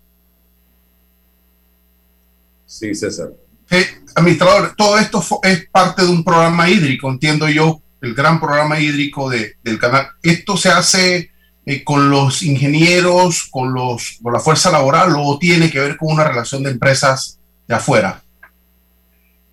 [2.65, 3.33] Sí, César.
[3.69, 3.85] Eh,
[4.15, 9.29] administrador, todo esto es parte de un programa hídrico, entiendo yo, el gran programa hídrico
[9.29, 10.07] de, del canal.
[10.23, 11.31] ¿Esto se hace
[11.65, 16.13] eh, con los ingenieros, con, los, con la fuerza laboral o tiene que ver con
[16.13, 18.23] una relación de empresas de afuera?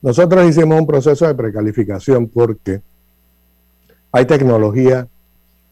[0.01, 2.83] Nosotros hicimos un proceso de precalificación porque
[4.13, 5.09] hay tecnología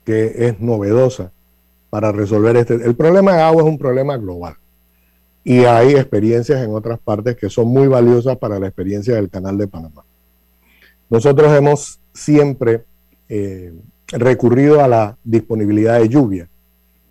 [0.05, 1.32] que es novedosa
[1.90, 2.74] para resolver este.
[2.74, 4.57] El problema de agua es un problema global
[5.44, 9.59] y hay experiencias en otras partes que son muy valiosas para la experiencia del Canal
[9.59, 10.05] de Panamá.
[11.11, 12.84] Nosotros hemos siempre
[13.28, 13.72] eh,
[14.09, 16.48] recurrido a la disponibilidad de lluvia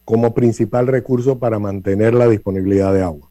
[0.03, 3.29] como principal recurso para mantener la disponibilidad de agua.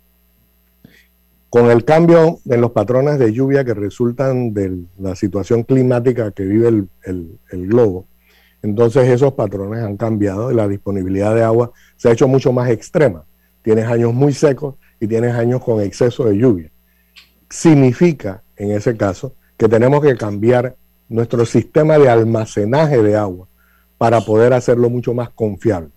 [1.51, 6.45] Con el cambio en los patrones de lluvia que resultan de la situación climática que
[6.45, 8.07] vive el, el globo,
[8.63, 12.71] entonces esos patrones han cambiado y la disponibilidad de agua se ha hecho mucho más
[12.71, 13.25] extrema.
[13.63, 16.71] Tienes años muy secos y tienes años con exceso de lluvia.
[17.51, 20.77] Significa, en ese caso, que tenemos que cambiar
[21.09, 23.49] nuestro sistema de almacenaje de agua
[23.99, 25.91] para poder hacerlo mucho más confiable.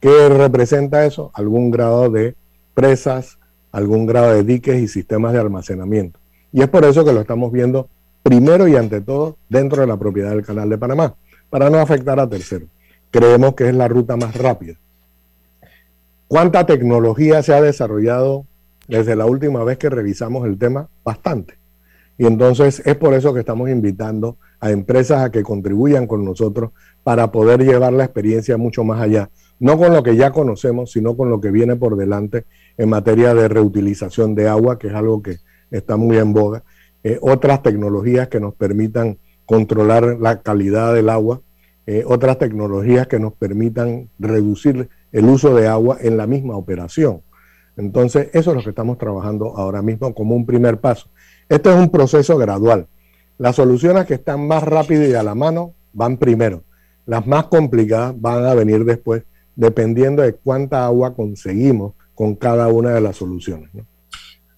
[0.00, 1.30] ¿Qué representa eso?
[1.34, 2.34] Algún grado de
[2.74, 3.38] presas,
[3.72, 6.18] algún grado de diques y sistemas de almacenamiento.
[6.52, 7.88] Y es por eso que lo estamos viendo
[8.22, 11.14] primero y ante todo dentro de la propiedad del Canal de Panamá,
[11.56, 12.68] para no afectar a terceros.
[13.10, 14.74] Creemos que es la ruta más rápida.
[16.28, 18.44] ¿Cuánta tecnología se ha desarrollado
[18.88, 20.90] desde la última vez que revisamos el tema?
[21.02, 21.54] Bastante.
[22.18, 26.72] Y entonces es por eso que estamos invitando a empresas a que contribuyan con nosotros
[27.02, 31.16] para poder llevar la experiencia mucho más allá, no con lo que ya conocemos, sino
[31.16, 32.44] con lo que viene por delante
[32.76, 35.38] en materia de reutilización de agua, que es algo que
[35.70, 36.64] está muy en boga,
[37.02, 41.40] eh, otras tecnologías que nos permitan controlar la calidad del agua,
[41.86, 47.22] eh, otras tecnologías que nos permitan reducir el uso de agua en la misma operación.
[47.76, 51.08] Entonces, eso es lo que estamos trabajando ahora mismo como un primer paso.
[51.48, 52.86] Esto es un proceso gradual.
[53.38, 56.64] Las soluciones que están más rápidas y a la mano van primero.
[57.04, 59.22] Las más complicadas van a venir después,
[59.54, 63.70] dependiendo de cuánta agua conseguimos con cada una de las soluciones.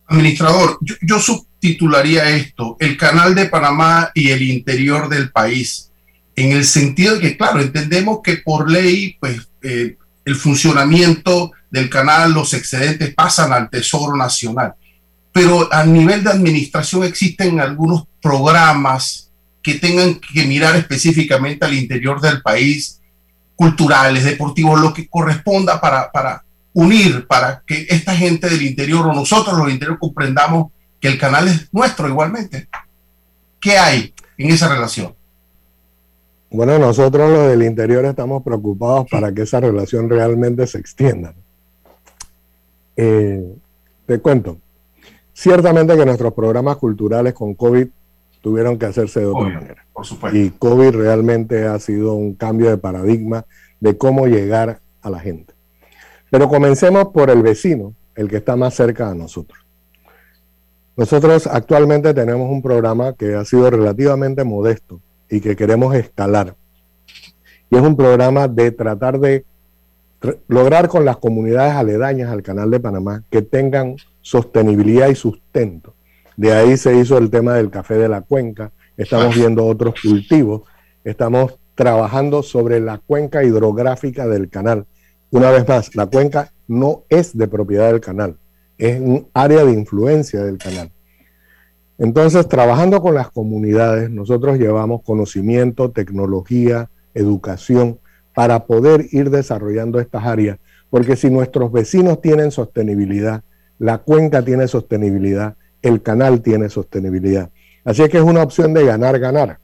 [0.07, 5.93] Administrador, yo, subtitularía esto, el canal de Panamá y el interior del país,
[6.39, 11.91] en el sentido de que, claro, entendemos que por ley, pues eh, el funcionamiento del
[11.91, 14.75] canal, los excedentes pasan al Tesoro Nacional.
[15.33, 19.33] Pero a nivel de administración existen algunos programas
[19.65, 23.01] que tengan que mirar específicamente al interior del país,
[23.57, 29.13] culturales, deportivos, lo que corresponda para, para unir, para que esta gente del interior o
[29.13, 30.71] nosotros los interior comprendamos
[31.01, 32.69] que el canal es nuestro igualmente.
[33.61, 35.18] ¿Qué hay en esa relación?
[36.51, 41.35] Bueno, nosotros los del interior estamos preocupados para que esa relación realmente se extienda.
[42.97, 43.55] Eh,
[44.07, 44.57] te cuento,
[45.35, 47.87] ciertamente que nuestros programas culturales con COVID
[48.41, 49.85] tuvieron que hacerse de otra manera.
[49.93, 50.39] Por supuesto.
[50.39, 53.45] Y COVID realmente ha sido un cambio de paradigma
[53.79, 55.53] de cómo llegar a la gente.
[56.31, 59.59] Pero comencemos por el vecino, el que está más cerca de nosotros.
[60.97, 65.01] Nosotros actualmente tenemos un programa que ha sido relativamente modesto
[65.31, 66.55] y que queremos escalar.
[67.71, 69.45] Y es un programa de tratar de
[70.49, 75.95] lograr con las comunidades aledañas al Canal de Panamá que tengan sostenibilidad y sustento.
[76.37, 80.63] De ahí se hizo el tema del café de la cuenca, estamos viendo otros cultivos,
[81.05, 84.87] estamos trabajando sobre la cuenca hidrográfica del canal.
[85.31, 88.37] Una vez más, la cuenca no es de propiedad del canal,
[88.77, 90.91] es un área de influencia del canal.
[91.99, 97.99] Entonces, trabajando con las comunidades, nosotros llevamos conocimiento, tecnología, educación,
[98.35, 100.59] para poder ir desarrollando estas áreas
[100.91, 103.43] Porque si nuestros vecinos tienen sostenibilidad,
[103.81, 107.51] la cuenca tiene sostenibilidad, el canal tiene sostenibilidad.
[107.85, 109.59] Así es que es una opción de ganar, ganar.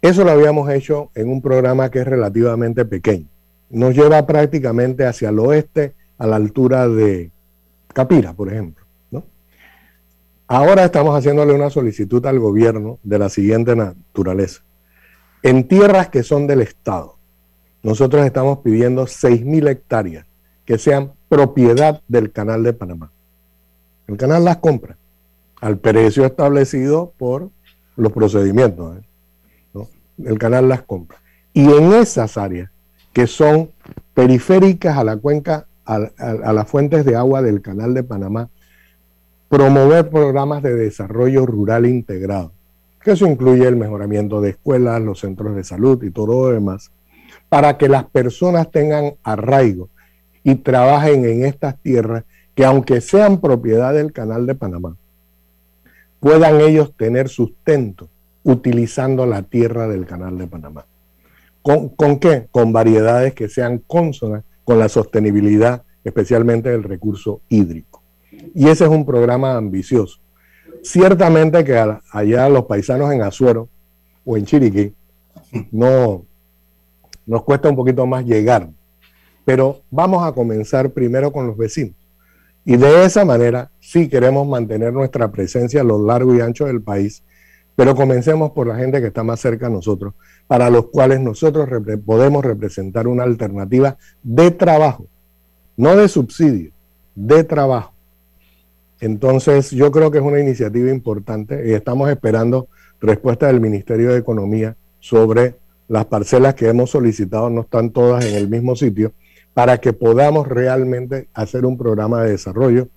[0.00, 3.26] Eso lo habíamos hecho en un programa que es relativamente pequeño.
[3.68, 7.30] Nos lleva prácticamente hacia el oeste, a la altura de
[7.92, 8.84] Capira, por ejemplo.
[10.52, 14.62] Ahora estamos haciéndole una solicitud al gobierno de la siguiente naturaleza.
[15.44, 17.14] En tierras que son del Estado,
[17.84, 20.26] nosotros estamos pidiendo 6.000 hectáreas
[20.64, 23.12] que sean propiedad del Canal de Panamá.
[24.08, 24.96] El canal las compra
[25.60, 27.50] al precio establecido por
[27.94, 28.96] los procedimientos.
[28.96, 29.86] ¿eh?
[30.24, 31.18] el canal las compra.
[31.52, 32.72] Y en esas áreas
[33.12, 33.70] que son
[34.14, 36.00] periféricas a la cuenca, a,
[36.52, 38.50] las fuentes de agua del canal de Panamá,
[39.50, 42.52] promover programas de desarrollo rural integrado,
[43.02, 46.92] que eso incluye el mejoramiento de escuelas, los centros de salud y todo lo demás,
[47.48, 49.88] para que las personas tengan arraigo
[50.44, 52.22] y trabajen en estas tierras
[52.54, 54.96] que aunque sean propiedad del canal de Panamá,
[56.20, 58.08] puedan ellos tener sustento
[58.44, 60.86] utilizando la tierra del canal de Panamá.
[61.60, 62.46] ¿Con, qué?
[62.52, 67.89] Con variedades que sean consonas con la sostenibilidad, especialmente del recurso hídrico.
[68.54, 70.18] Y ese es un programa ambicioso.
[70.82, 71.76] Ciertamente que
[72.10, 73.68] allá los paisanos en Azuero
[74.24, 74.94] o en Chiriquí
[75.70, 76.24] no
[77.26, 78.70] nos cuesta un poquito más llegar,
[79.44, 81.94] pero vamos a comenzar primero con los vecinos.
[82.64, 86.82] Y de esa manera sí queremos mantener nuestra presencia a lo largo y ancho del
[86.82, 87.22] país
[87.80, 90.12] pero comencemos por la gente que está más cerca a nosotros,
[90.46, 91.66] para los cuales nosotros
[92.04, 95.06] podemos representar una alternativa de trabajo,
[95.78, 96.72] no de subsidio,
[97.14, 97.94] de trabajo.
[99.00, 102.68] Entonces, yo creo que es una iniciativa importante y estamos esperando
[103.00, 105.56] respuesta del Ministerio de Economía sobre
[105.88, 109.12] las parcelas que hemos solicitado, no están todas en el mismo sitio,
[109.54, 112.88] para que podamos realmente hacer un programa de desarrollo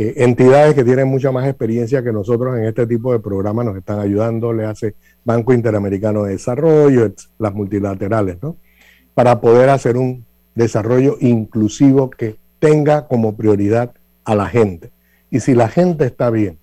[0.00, 3.76] eh, entidades que tienen mucha más experiencia que nosotros en este tipo de programas nos
[3.76, 4.94] están ayudando, le hace
[5.24, 8.56] Banco Interamericano de Desarrollo, las multilaterales, ¿no?
[9.12, 10.24] Para poder hacer un
[10.54, 13.92] desarrollo inclusivo que tenga como prioridad
[14.24, 14.92] a la gente.
[15.30, 16.58] Y si la gente está bien,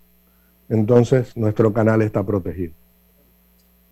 [0.69, 2.73] entonces nuestro canal está protegido.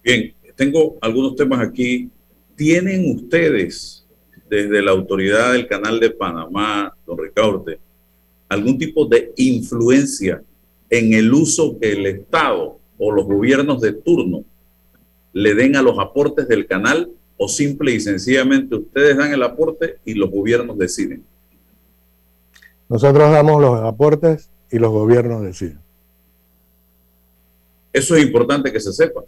[0.04, 2.10] Bien, tengo algunos temas aquí.
[2.56, 4.06] ¿Tienen ustedes
[4.50, 7.80] desde la autoridad del canal de Panamá, don Ricaurte,
[8.50, 10.44] algún tipo de influencia
[10.90, 14.44] en el uso que el Estado o los gobiernos de turno
[15.34, 19.98] le den a los aportes del canal o simple y sencillamente ustedes dan el aporte
[20.06, 21.24] y los gobiernos deciden?
[22.88, 25.80] Nosotros damos los aportes y los gobiernos deciden.
[27.94, 29.22] Eso es importante que se sepa.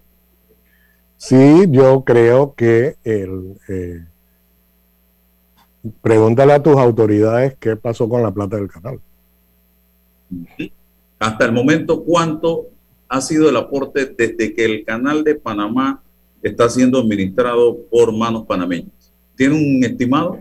[1.17, 4.03] Sí, yo creo que el, eh,
[6.01, 8.99] pregúntale a tus autoridades qué pasó con la plata del canal.
[11.19, 12.65] Hasta el momento, ¿cuánto
[13.07, 16.01] ha sido el aporte desde que el canal de Panamá
[16.41, 19.13] está siendo administrado por manos panameñas?
[19.35, 20.39] ¿Tiene un estimado?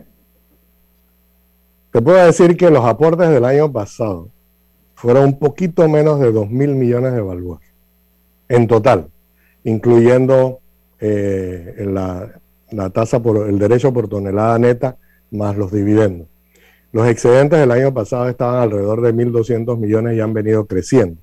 [1.93, 4.31] Te puedo decir que los aportes del año pasado
[4.95, 7.61] fueron un poquito menos de 2 mil millones de balboas
[8.49, 9.09] en total,
[9.65, 10.61] incluyendo
[11.01, 12.41] eh, la,
[12.71, 14.97] la tasa por el derecho por tonelada neta
[15.31, 16.29] más los dividendos.
[16.93, 21.21] Los excedentes del año pasado estaban alrededor de 1.200 millones y han venido creciendo.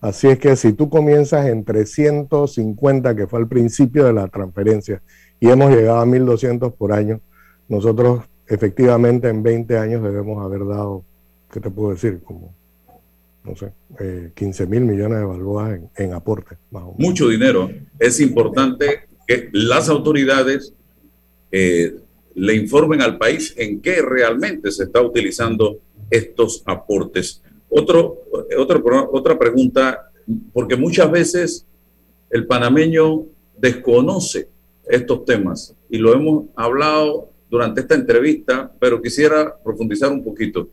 [0.00, 5.02] Así es que si tú comienzas en 350, que fue al principio de la transferencia,
[5.38, 7.20] y hemos llegado a 1.200 por año,
[7.68, 11.04] nosotros efectivamente en 20 años debemos haber dado,
[11.52, 12.20] ¿qué te puedo decir?
[12.24, 12.52] Como,
[13.44, 13.72] no sé,
[14.34, 16.56] 15 eh, mil millones de balboas en, aporte.
[16.98, 17.70] Mucho dinero.
[17.98, 20.72] Es importante que las autoridades
[21.50, 21.96] eh,
[22.34, 25.78] le informen al país en qué realmente se está utilizando
[26.10, 27.42] estos aportes.
[27.68, 28.22] Otro,
[28.58, 28.80] otra,
[29.10, 30.10] otra pregunta,
[30.52, 31.66] porque muchas veces
[32.30, 33.26] el panameño
[33.58, 34.48] desconoce
[34.86, 40.68] estos temas y lo hemos hablado durante esta entrevista, pero quisiera profundizar un poquito.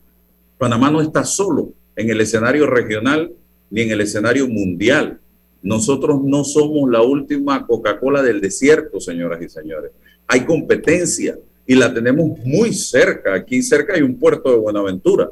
[0.58, 3.32] Panamá no está solo en el escenario regional
[3.70, 5.20] ni en el escenario mundial.
[5.62, 9.92] Nosotros no somos la última Coca-Cola del desierto, señoras y señores.
[10.26, 11.38] Hay competencia,
[11.70, 13.36] y la tenemos muy cerca.
[13.36, 15.30] Aquí cerca hay un puerto de Buenaventura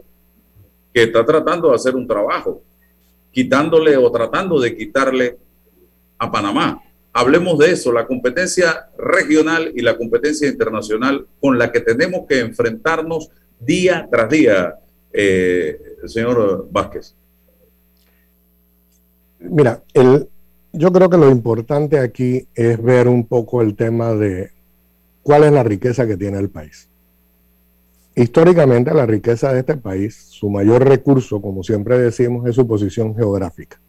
[0.93, 2.61] que está tratando de hacer un trabajo,
[3.31, 5.35] quitándole o tratando de quitarle
[6.19, 6.83] a Panamá.
[7.11, 12.39] Hablemos de eso, la competencia regional y la competencia internacional con la que tenemos que
[12.39, 14.75] enfrentarnos día tras día,
[15.13, 17.15] eh, señor Vázquez.
[19.39, 19.83] Mira,
[20.73, 24.51] yo creo que lo importante aquí es ver un poco el tema de
[25.23, 26.89] cuál es la riqueza que tiene el país.
[28.15, 33.15] históricamente la riqueza de este país, su mayor recurso, como siempre decimos, es su posición
[33.15, 33.79] geográfica.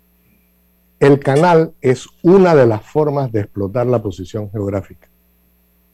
[1.00, 5.08] El canal es una de las formas de explotar la posición geográfica,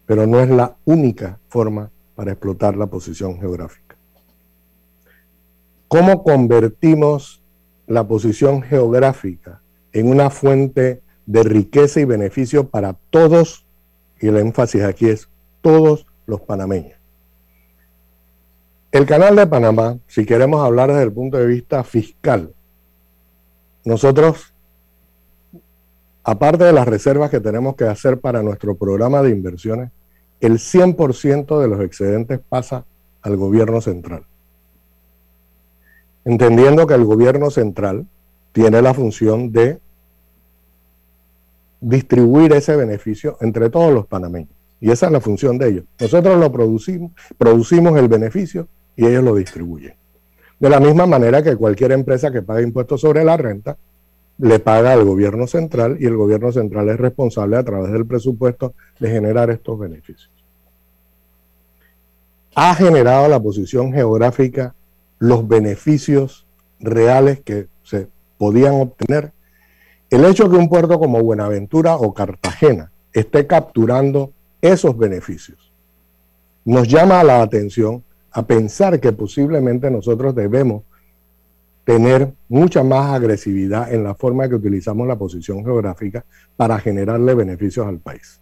[0.04, 3.83] pero no es la única forma para explotar la posición geográfica.
[5.94, 7.40] ¿Cómo convertimos
[7.86, 13.64] la posición geográfica en una fuente de riqueza y beneficio para todos,
[14.20, 15.28] y el énfasis aquí es
[15.60, 16.98] todos los panameños?
[18.90, 22.52] El canal de Panamá, si queremos hablar desde el punto de vista fiscal,
[23.84, 24.52] nosotros,
[26.24, 29.92] aparte de las reservas que tenemos que hacer para nuestro programa de inversiones,
[30.40, 32.84] el 100% de los excedentes pasa
[33.22, 34.26] al gobierno central.
[36.24, 38.06] Entendiendo que el gobierno central
[38.52, 39.80] tiene la función de
[41.80, 44.50] distribuir ese beneficio entre todos los panameños.
[44.80, 45.84] Y esa es la función de ellos.
[46.00, 49.94] Nosotros lo producimos, producimos el beneficio y ellos lo distribuyen.
[50.58, 53.76] De la misma manera que cualquier empresa que paga impuestos sobre la renta
[54.38, 58.74] le paga al gobierno central y el gobierno central es responsable a través del presupuesto
[58.98, 60.30] de generar estos beneficios.
[62.54, 64.74] Ha generado la posición geográfica
[65.24, 66.46] los beneficios
[66.80, 69.32] reales que se podían obtener.
[70.10, 75.72] El hecho que un puerto como Buenaventura o Cartagena esté capturando esos beneficios
[76.66, 80.82] nos llama la atención a pensar que posiblemente nosotros debemos
[81.84, 86.24] tener mucha más agresividad en la forma que utilizamos la posición geográfica
[86.56, 88.40] para generarle beneficios al país.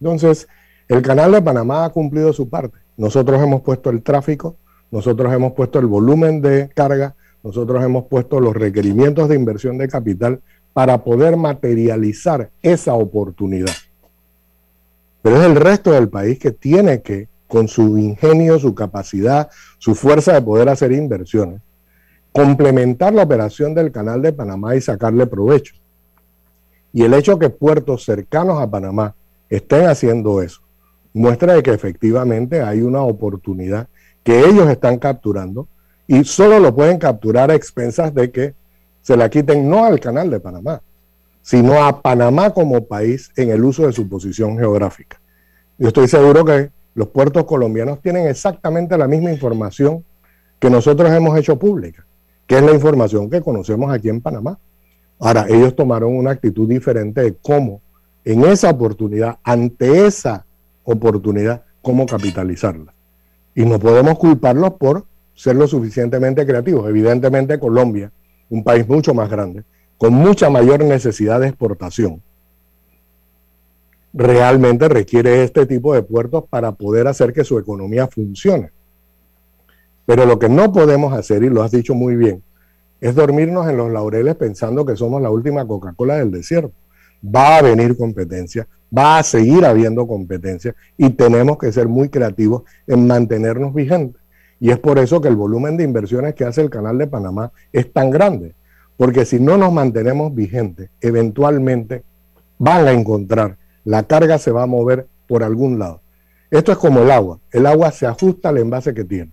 [0.00, 0.46] Entonces,
[0.88, 2.78] el canal de Panamá ha cumplido su parte.
[2.98, 4.56] Nosotros hemos puesto el tráfico,
[4.90, 9.88] nosotros hemos puesto el volumen de carga, nosotros hemos puesto los requerimientos de inversión de
[9.88, 10.40] capital
[10.72, 13.72] para poder materializar esa oportunidad.
[15.22, 19.94] Pero es el resto del país que tiene que con su ingenio, su capacidad, su
[19.94, 21.60] fuerza de poder hacer inversiones,
[22.32, 25.74] complementar la operación del canal de Panamá y sacarle provecho.
[26.92, 29.14] Y el hecho que puertos cercanos a Panamá
[29.48, 30.60] estén haciendo eso,
[31.12, 33.88] muestra de que efectivamente hay una oportunidad
[34.26, 35.68] que ellos están capturando
[36.08, 38.54] y solo lo pueden capturar a expensas de que
[39.00, 40.82] se la quiten no al canal de Panamá,
[41.42, 45.20] sino a Panamá como país en el uso de su posición geográfica.
[45.78, 50.04] Yo estoy seguro que los puertos colombianos tienen exactamente la misma información
[50.58, 52.04] que nosotros hemos hecho pública,
[52.48, 54.58] que es la información que conocemos aquí en Panamá.
[55.20, 57.80] Ahora, ellos tomaron una actitud diferente de cómo,
[58.24, 60.44] en esa oportunidad, ante esa
[60.82, 62.95] oportunidad, cómo capitalizarla.
[63.56, 66.88] Y no podemos culparlos por ser lo suficientemente creativos.
[66.88, 68.12] Evidentemente, Colombia,
[68.50, 69.64] un país mucho más grande,
[69.96, 72.22] con mucha mayor necesidad de exportación,
[74.12, 78.72] realmente requiere este tipo de puertos para poder hacer que su economía funcione.
[80.04, 82.42] Pero lo que no podemos hacer, y lo has dicho muy bien,
[83.00, 86.74] es dormirnos en los laureles pensando que somos la última Coca-Cola del desierto.
[87.24, 92.62] Va a venir competencia, va a seguir habiendo competencia y tenemos que ser muy creativos
[92.86, 94.20] en mantenernos vigentes.
[94.58, 97.52] Y es por eso que el volumen de inversiones que hace el Canal de Panamá
[97.72, 98.54] es tan grande.
[98.96, 102.02] Porque si no nos mantenemos vigentes, eventualmente
[102.58, 106.00] van a encontrar la carga se va a mover por algún lado.
[106.50, 107.38] Esto es como el agua.
[107.52, 109.30] El agua se ajusta al envase que tiene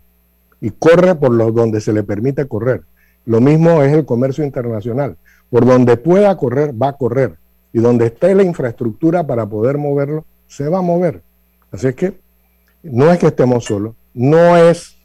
[0.61, 2.83] y corre por los donde se le permite correr.
[3.25, 5.17] Lo mismo es el comercio internacional.
[5.49, 7.39] Por donde pueda correr, va a correr.
[7.73, 11.21] Y donde esté la infraestructura para poder moverlo, se va a mover.
[11.71, 12.13] Así es que
[12.83, 14.97] no es que estemos solos, no es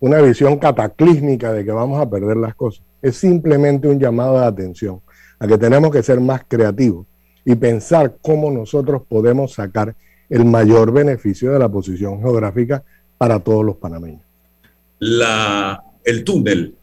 [0.00, 2.82] una visión cataclísmica de que vamos a perder las cosas.
[3.00, 5.00] Es simplemente un llamado de atención
[5.38, 7.06] a que tenemos que ser más creativos
[7.44, 9.94] y pensar cómo nosotros podemos sacar
[10.28, 12.82] el mayor beneficio de la posición geográfica
[13.16, 14.22] para todos los panameños.
[14.98, 16.74] La, el túnel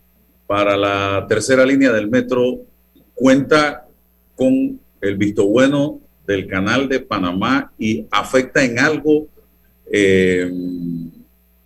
[0.48, 2.42] para la tercera línea del metro
[3.14, 3.88] cuenta
[4.36, 9.28] con el visto bueno del canal de Panamá y afecta en algo
[9.92, 10.50] eh,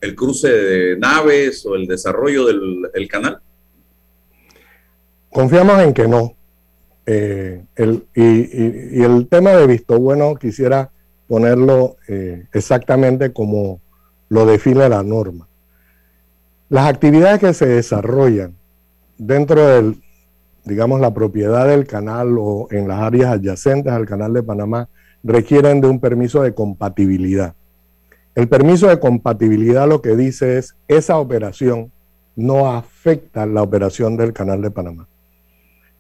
[0.02, 3.40] el cruce de naves o el desarrollo del canal?
[5.30, 6.36] Confiamos en que no.
[7.06, 10.92] Eh, el, y, el tema de visto bueno quisiera
[11.28, 13.82] ponerlo eh, exactamente como
[14.30, 15.48] lo define la norma.
[16.70, 18.56] Las actividades que se desarrollan
[19.18, 20.02] dentro del,
[20.66, 24.90] digamos, la propiedad del canal o en las áreas adyacentes al canal de Panamá
[25.24, 27.54] requieren de un permiso de compatibilidad.
[28.36, 31.92] El permiso de compatibilidad lo que dice es esa operación
[32.36, 35.08] no afecta la operación del canal de Panamá.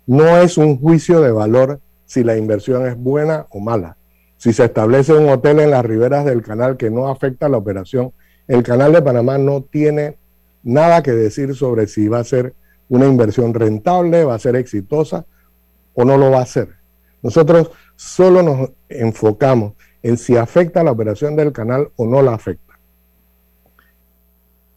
[0.06, 3.98] No es un juicio de valor si la inversión es buena o mala.
[4.38, 8.14] Si se establece un hotel en las riberas del canal que no afecta la operación
[8.50, 10.18] el canal de Panamá no tiene
[10.64, 12.56] nada que decir sobre si va a ser
[12.90, 15.26] una inversión rentable, va a ser exitosa
[15.94, 16.70] o no lo va a ser.
[17.22, 22.80] Nosotros solo nos enfocamos en si afecta la operación del canal o no la afecta.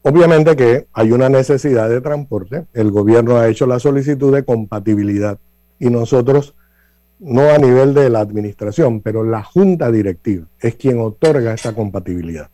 [0.03, 5.39] Obviamente que hay una necesidad de transporte, el gobierno ha hecho la solicitud de compatibilidad
[5.79, 6.57] y nosotros,
[7.21, 12.51] no a nivel de la administración, pero la junta directiva es quien otorga esa compatibilidad.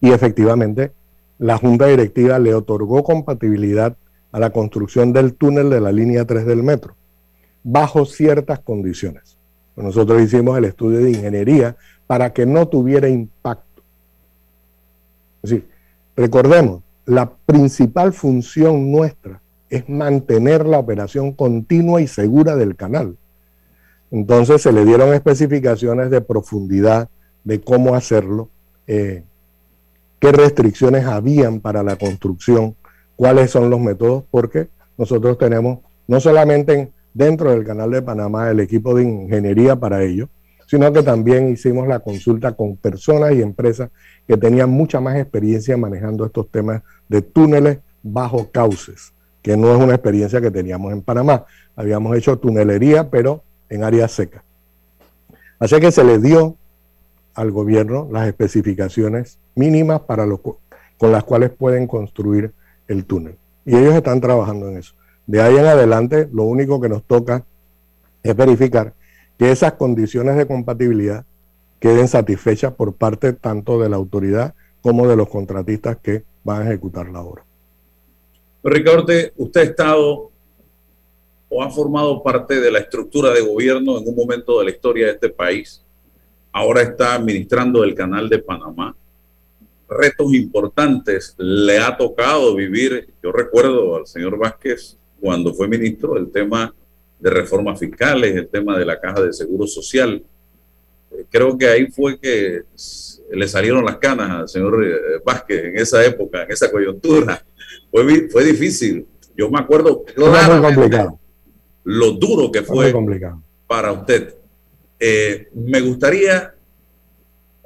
[0.00, 0.92] Y efectivamente,
[1.38, 3.94] la junta directiva le otorgó compatibilidad
[4.36, 6.94] a la construcción del túnel de la línea 3 del metro,
[7.64, 9.38] bajo ciertas condiciones.
[9.74, 11.74] Nosotros hicimos el estudio de ingeniería
[12.06, 13.82] para que no tuviera impacto.
[15.42, 15.56] Es
[16.14, 23.16] Recordemos, la principal función nuestra es mantener la operación continua y segura del canal.
[24.10, 27.08] Entonces se le dieron especificaciones de profundidad
[27.42, 28.50] de cómo hacerlo,
[28.86, 29.24] eh,
[30.20, 32.76] qué restricciones habían para la construcción,
[33.16, 38.60] cuáles son los métodos, porque nosotros tenemos no solamente dentro del canal de Panamá el
[38.60, 40.28] equipo de ingeniería para ello,
[40.66, 43.90] sino que también hicimos la consulta con personas y empresas
[44.26, 49.12] que tenían mucha más experiencia manejando estos temas de túneles bajo cauces,
[49.42, 51.46] que no es una experiencia que teníamos en Panamá.
[51.76, 54.42] Habíamos hecho tunelería, pero en áreas secas.
[55.58, 56.56] Así que se le dio
[57.34, 60.40] al gobierno las especificaciones mínimas para los,
[60.98, 62.52] con las cuales pueden construir
[62.88, 63.36] el túnel.
[63.64, 64.94] Y ellos están trabajando en eso.
[65.26, 67.44] De ahí en adelante, lo único que nos toca
[68.22, 68.94] es verificar
[69.38, 71.24] que esas condiciones de compatibilidad
[71.80, 76.64] queden satisfechas por parte tanto de la autoridad como de los contratistas que van a
[76.66, 77.44] ejecutar la obra.
[78.62, 79.06] Ricardo,
[79.36, 80.30] usted ha estado
[81.48, 85.06] o ha formado parte de la estructura de gobierno en un momento de la historia
[85.06, 85.82] de este país.
[86.52, 88.96] Ahora está administrando el canal de Panamá.
[89.88, 93.08] Retos importantes le ha tocado vivir.
[93.22, 96.74] Yo recuerdo al señor Vázquez cuando fue ministro el tema
[97.18, 100.22] de reformas fiscales, el tema de la caja de seguro social.
[101.10, 102.62] Eh, creo que ahí fue que
[103.32, 107.44] le salieron las canas al señor eh, Vázquez en esa época, en esa coyuntura.
[107.90, 109.06] Fue, fue difícil.
[109.34, 110.04] Yo me acuerdo
[111.86, 112.92] lo duro que fue,
[113.66, 114.34] para usted.
[114.98, 116.52] Eh, me gustaría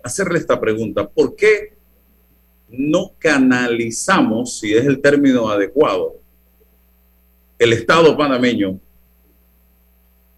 [0.03, 1.09] hacerle esta pregunta.
[1.09, 1.73] ¿Por qué
[2.71, 6.17] no canalizamos, si es el término adecuado,
[7.59, 8.79] el Estado panameño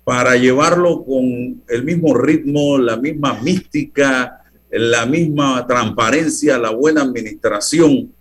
[0.04, 8.12] para llevarlo con el mismo ritmo, la misma mística, la misma transparencia, la buena administración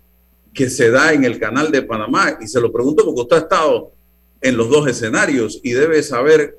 [0.54, 2.38] que se da en el canal de Panamá.
[2.40, 3.92] Y se lo pregunto porque usted ha estado
[4.40, 6.58] en los dos escenarios y debe saber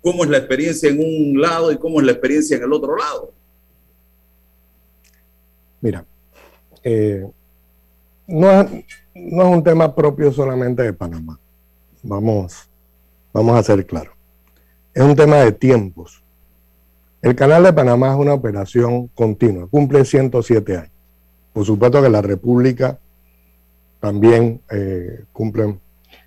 [0.00, 2.96] cómo es la experiencia en un lado y cómo es la experiencia en el otro
[2.96, 3.32] lado.
[5.80, 6.04] Mira,
[6.84, 7.26] eh,
[8.26, 8.70] no, es,
[9.14, 11.38] no es un tema propio solamente de Panamá.
[12.02, 12.68] Vamos
[13.34, 14.14] Vamos a ser claros.
[14.94, 16.22] Es un tema de tiempos.
[17.20, 20.92] El Canal de Panamá es una operación continua, cumple 107 años.
[21.52, 22.98] Por supuesto que la República
[23.98, 25.78] también eh, cumple,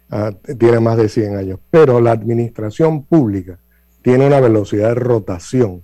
[0.09, 3.57] ah, tiene más de 100 años, pero la administración pública
[4.01, 5.83] tiene una velocidad de rotación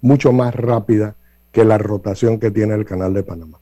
[0.00, 1.16] mucho más rápida
[1.50, 3.58] que la rotación que tiene el Canal de Panamá.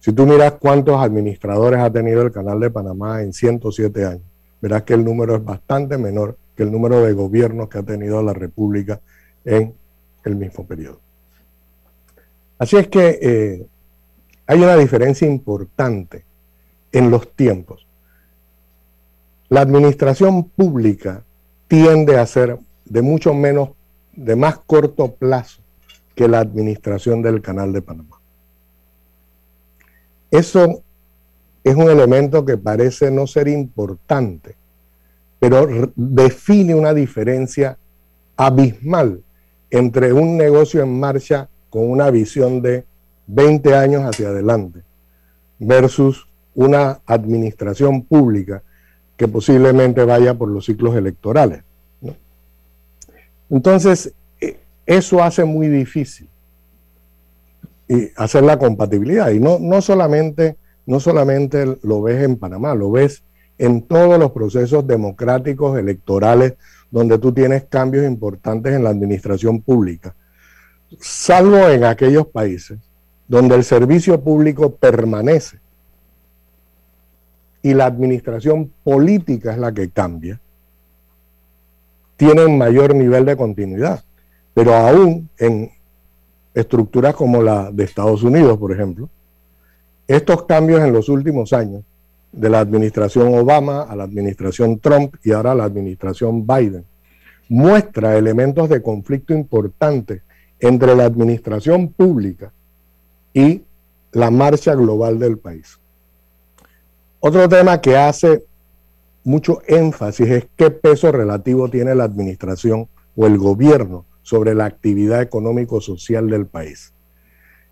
[0.00, 4.22] Si tú miras cuántos administradores ha tenido el Canal de Panamá en 107 años,
[4.60, 8.22] verás que el número es bastante menor que el número de gobiernos que ha tenido
[8.22, 9.00] la República
[9.44, 9.74] en
[10.24, 11.00] el mismo periodo.
[12.58, 13.66] Así es que eh,
[14.46, 16.24] hay una diferencia importante
[16.92, 17.86] en los tiempos.
[19.48, 21.24] La administración pública
[21.68, 23.70] tiende a ser de mucho menos,
[24.14, 25.60] de más corto plazo
[26.14, 28.19] que la administración del Canal de Panamá.
[30.30, 30.82] Eso
[31.64, 34.54] es un elemento que parece no ser importante,
[35.38, 37.76] pero define una diferencia
[38.36, 39.22] abismal
[39.70, 42.84] entre un negocio en marcha con una visión de
[43.26, 44.80] 20 años hacia adelante
[45.58, 48.62] versus una administración pública
[49.16, 51.62] que posiblemente vaya por los ciclos electorales.
[53.50, 56.29] Entonces, e, eso hace muy difícil
[58.16, 59.30] hacer la compatibilidad.
[59.30, 60.56] Y no, no solamente
[60.90, 63.22] no solamente lo ves en Panamá, lo ves
[63.58, 66.54] en todos los procesos democráticos electorales
[66.90, 70.16] donde tú tienes cambios importantes en la administración pública,
[70.98, 72.78] salvo en aquellos países
[73.28, 75.60] donde el servicio público permanece
[77.62, 80.40] y la administración política es la que cambia,
[82.16, 84.02] tienen mayor nivel de continuidad.
[84.52, 85.70] Pero aún en
[86.54, 89.08] estructuras como la de Estados Unidos, por ejemplo,
[90.06, 91.82] estos cambios en los últimos años,
[92.32, 96.84] de la administración Obama a la administración Trump y ahora a la administración Biden,
[97.48, 100.22] muestra elementos de conflicto importantes
[100.60, 102.52] entre la administración pública
[103.34, 103.62] y
[104.12, 105.78] la marcha global del país.
[107.18, 108.44] Otro tema que hace
[109.24, 115.22] mucho énfasis es qué peso relativo tiene la administración o el gobierno sobre la actividad
[115.22, 116.92] económico-social del país.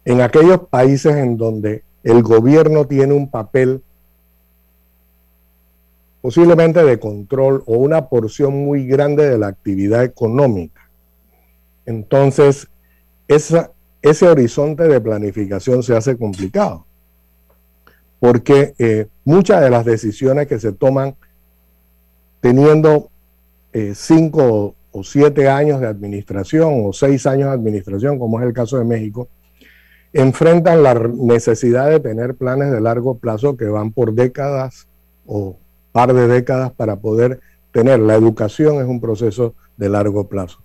[0.05, 3.83] En aquellos países en donde el gobierno tiene un papel
[6.21, 10.89] posiblemente de control o una porción muy grande de la actividad económica.
[11.87, 12.69] Entonces,
[13.29, 16.87] ese horizonte de planificación se hace complicado,
[18.21, 21.15] porque eh, muchas de las decisiones que se toman
[22.41, 23.11] teniendo
[23.73, 28.79] eh, cinco siete años de administración o seis años de administración, como es el caso
[28.79, 29.29] de México,
[30.13, 34.89] enfrentan la necesidad de tener planes de largo plazo que van por décadas
[35.27, 35.57] o
[35.93, 37.41] par de décadas para poder
[37.73, 38.01] tener.
[38.01, 40.63] La educación es un proceso de largo plazo.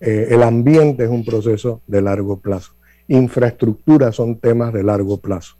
[0.00, 2.72] Eh, el ambiente es un proceso de largo plazo.
[3.08, 5.56] Infraestructura son temas de largo plazo,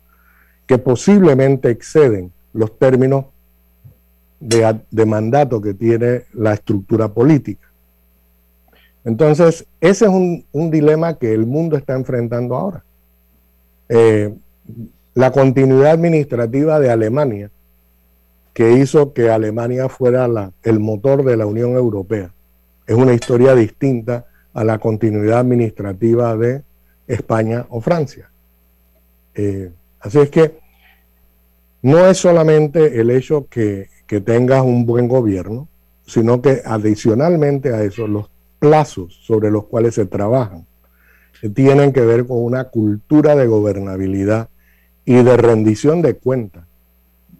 [0.66, 3.26] que posiblemente exceden los términos
[4.40, 7.68] de, mandato que tiene la estructura política.
[9.06, 12.84] Entonces, ese es un, dilema que el mundo está enfrentando ahora.
[13.88, 14.34] Eh,
[15.14, 17.50] la continuidad administrativa de Alemania,
[18.52, 20.28] que hizo que Alemania fuera
[20.62, 22.30] el motor de la Unión Europea,
[22.86, 26.62] es una historia distinta a la continuidad administrativa de
[27.06, 28.30] España o Francia.
[29.34, 30.58] Eh, así es que
[31.80, 35.68] no es solamente el hecho que que tengas un buen gobierno,
[36.06, 38.30] sino que adicionalmente a eso, los
[38.66, 40.66] plazos sobre los cuales se trabajan
[41.54, 44.48] tienen que ver con una cultura de gobernabilidad
[45.04, 46.64] y de rendición de cuentas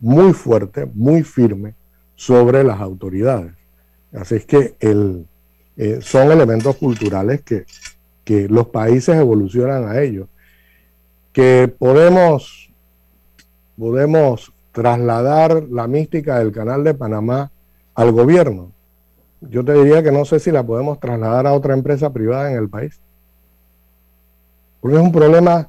[0.01, 1.75] muy fuerte, muy firme
[2.15, 3.53] sobre las autoridades.
[4.13, 5.27] Así es que el,
[5.77, 7.65] eh, son elementos culturales que,
[8.25, 10.29] que los países evolucionan a ellos,
[11.33, 12.71] que podemos,
[13.77, 17.51] podemos trasladar la mística del canal de Panamá
[17.95, 18.76] al gobierno.
[19.41, 22.59] Yo te diría que no sé si la podemos trasladar a otra empresa privada en
[22.59, 22.99] el país.
[24.81, 25.69] Porque es un problema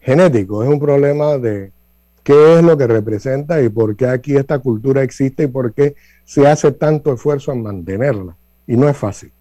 [0.00, 1.72] genético, es un problema de
[2.22, 5.94] qué es lo que representa y por qué aquí esta cultura existe y por qué
[6.24, 8.36] se hace tanto esfuerzo en mantenerla.
[8.66, 9.32] Y no es fácil,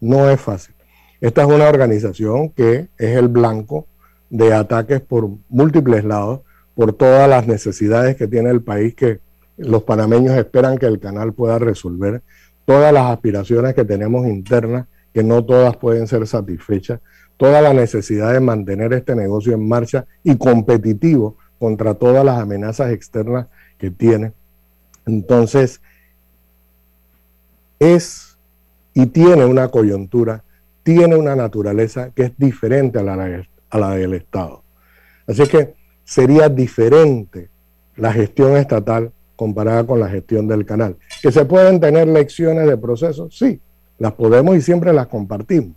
[0.00, 0.74] no es fácil.
[1.20, 3.86] Esta es una organización que es el blanco
[4.30, 6.40] de ataques por múltiples lados
[6.74, 9.20] por todas las necesidades que tiene el país que
[9.56, 12.22] los panameños esperan que el canal pueda resolver,
[12.64, 17.00] todas las aspiraciones que tenemos internas, que no todas pueden ser satisfechas,
[17.36, 22.92] toda la necesidad de mantener este negocio en marcha y competitivo contra todas las amenazas
[22.92, 23.46] externas
[23.78, 24.32] que tiene.
[25.06, 25.80] Entonces,
[27.78, 28.36] es
[28.94, 30.44] y tiene una coyuntura,
[30.82, 34.62] tiene una naturaleza que es diferente a la, a la del Estado.
[35.26, 37.50] Así que sería diferente
[37.96, 40.96] la gestión estatal comparada con la gestión del canal.
[41.22, 43.28] ¿Que se pueden tener lecciones de proceso?
[43.30, 43.60] Sí,
[43.98, 45.76] las podemos y siempre las compartimos.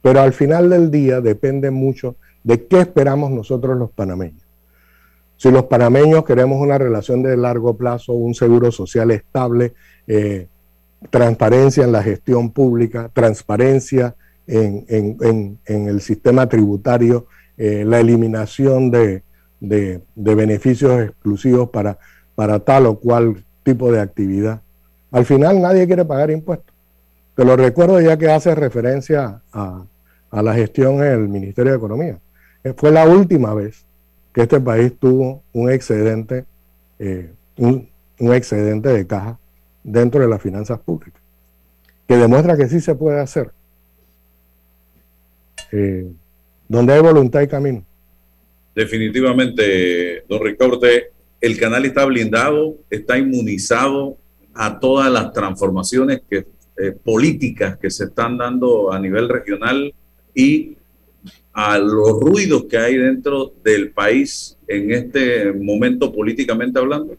[0.00, 4.42] Pero al final del día depende mucho de qué esperamos nosotros los panameños.
[5.36, 9.74] Si los panameños queremos una relación de largo plazo, un seguro social estable,
[10.06, 10.46] eh,
[11.10, 14.14] transparencia en la gestión pública, transparencia
[14.46, 17.26] en, el sistema tributario,
[17.56, 19.22] eh, la eliminación de,
[19.62, 21.98] de, beneficios exclusivos para,
[22.34, 24.60] para tal o cual tipo de actividad.
[25.10, 26.74] Al final nadie quiere pagar impuestos.
[27.34, 29.84] Te lo recuerdo ya que hace referencia a,
[30.30, 32.18] la gestión en el Ministerio de Economía.
[32.76, 33.84] Fue la última vez
[34.32, 36.44] que este país tuvo un excedente,
[36.98, 39.38] eh, un, excedente de caja
[39.82, 41.20] dentro de las finanzas públicas,
[42.06, 43.50] que demuestra que sí se puede hacer.
[45.72, 46.10] Eh,
[46.68, 47.84] donde hay voluntad y camino.
[48.74, 50.78] Definitivamente, don Ricardo,
[51.42, 54.16] el canal está blindado, está inmunizado
[54.54, 59.92] a todas las transformaciones eh, políticas que se están dando a nivel regional
[60.34, 60.76] y
[61.52, 67.16] a los ruidos que hay dentro del país en este momento políticamente hablando?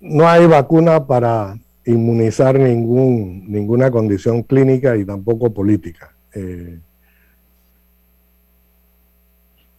[0.00, 6.14] No hay vacuna para inmunizar ningún, ninguna condición clínica y tampoco política.
[6.34, 6.80] Eh,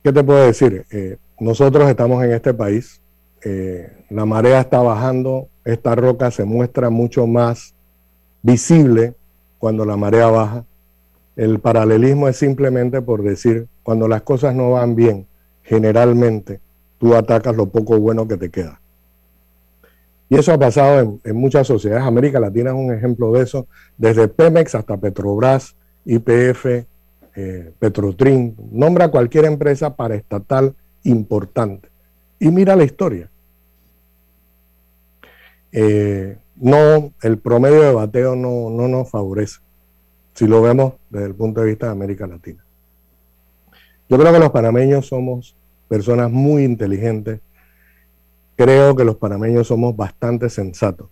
[0.03, 0.85] ¿Qué te puedo decir?
[0.91, 3.01] Eh, nosotros estamos en este país,
[3.43, 7.73] eh, la marea está bajando, esta roca se muestra mucho más
[8.41, 9.15] visible
[9.59, 10.65] cuando la marea baja.
[11.35, 15.27] El paralelismo es simplemente por decir, cuando las cosas no van bien,
[15.63, 16.59] generalmente
[16.97, 18.79] tú atacas lo poco bueno que te queda.
[20.29, 22.05] Y eso ha pasado en, muchas sociedades.
[22.05, 23.67] América Latina es un ejemplo de eso,
[23.97, 25.75] desde Pemex hasta Petrobras,
[26.05, 26.85] IPF,
[27.39, 28.55] eh, Petrotrin.
[28.71, 30.73] Nombra cualquier empresa paraestatal
[31.03, 31.87] importante.
[32.39, 33.29] Y mira la historia.
[35.71, 39.59] Eh, no, el promedio de bateo no, no nos favorece,
[40.33, 42.65] si lo vemos desde el punto de vista de América Latina.
[44.09, 45.55] Yo creo que los panameños somos
[45.87, 47.39] personas muy inteligentes.
[48.55, 51.09] Creo que los panameños somos bastante sensatos.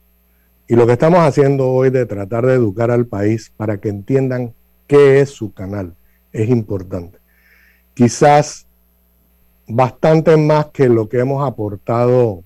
[0.67, 4.55] Y lo que estamos haciendo hoy de tratar de educar al país para que entiendan
[4.88, 5.93] qué es su canal
[6.36, 7.17] es importante.
[7.93, 8.67] Quizás
[9.67, 12.43] bastante más que lo que hemos aportado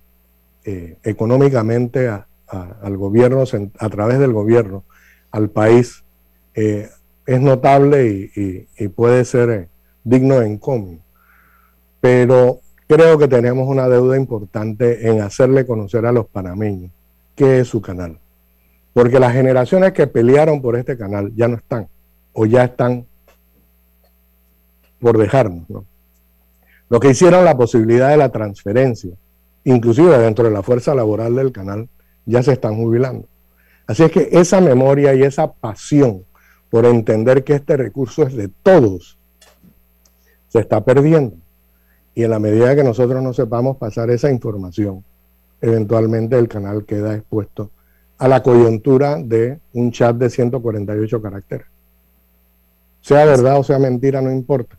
[0.63, 3.43] eh, económicamente al gobierno,
[3.79, 4.83] a través del gobierno,
[5.31, 6.03] al país,
[6.53, 6.89] eh,
[7.25, 9.67] es notable y, puede ser eh,
[10.03, 10.99] digno de encomio.
[11.99, 16.91] Pero creo que tenemos una deuda importante en hacerle conocer a los panameños
[17.35, 18.19] qué es su canal.
[18.93, 21.87] Porque las generaciones que pelearon por este canal ya no están,
[22.33, 23.05] o ya están
[24.99, 25.69] por dejarnos.
[25.69, 25.85] ¿no?
[26.89, 29.11] Lo que hicieron la posibilidad de la transferencia,
[29.63, 31.87] inclusive dentro de la fuerza laboral del canal,
[32.25, 33.27] ya se están jubilando.
[33.87, 36.23] Así es que esa memoria y esa pasión
[36.69, 39.17] por entender que este recurso es de todos,
[40.47, 41.35] se está perdiendo.
[42.13, 45.03] Y en la medida que nosotros no sepamos pasar esa información,
[45.61, 47.71] eventualmente el canal queda expuesto
[48.17, 51.67] a la coyuntura de un chat de 148 caracteres.
[53.01, 54.78] Sea verdad o sea mentira, no importa.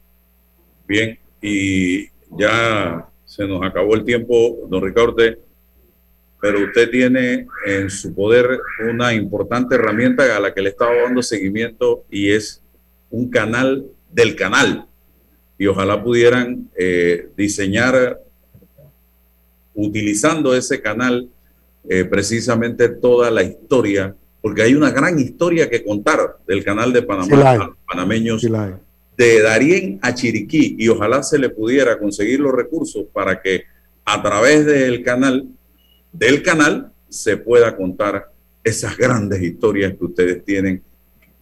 [0.90, 5.14] Bien, y ya se nos acabó el tiempo, don Ricardo,
[6.40, 8.58] pero usted tiene en su poder
[8.92, 12.60] una importante herramienta a la que le estaba dando seguimiento y es
[13.08, 14.88] un canal del canal.
[15.58, 18.18] Y ojalá pudieran eh, diseñar
[19.74, 21.28] utilizando ese canal
[21.88, 27.02] eh, precisamente toda la historia, porque hay una gran historia que contar del canal de
[27.02, 28.42] Panamá, los panameños,
[29.20, 33.64] de Darien a Chiriquí, y ojalá se le pudiera conseguir los recursos para que
[34.06, 35.46] a través del canal,
[36.10, 38.32] del canal, se pueda contar
[38.64, 40.82] esas grandes historias que ustedes tienen,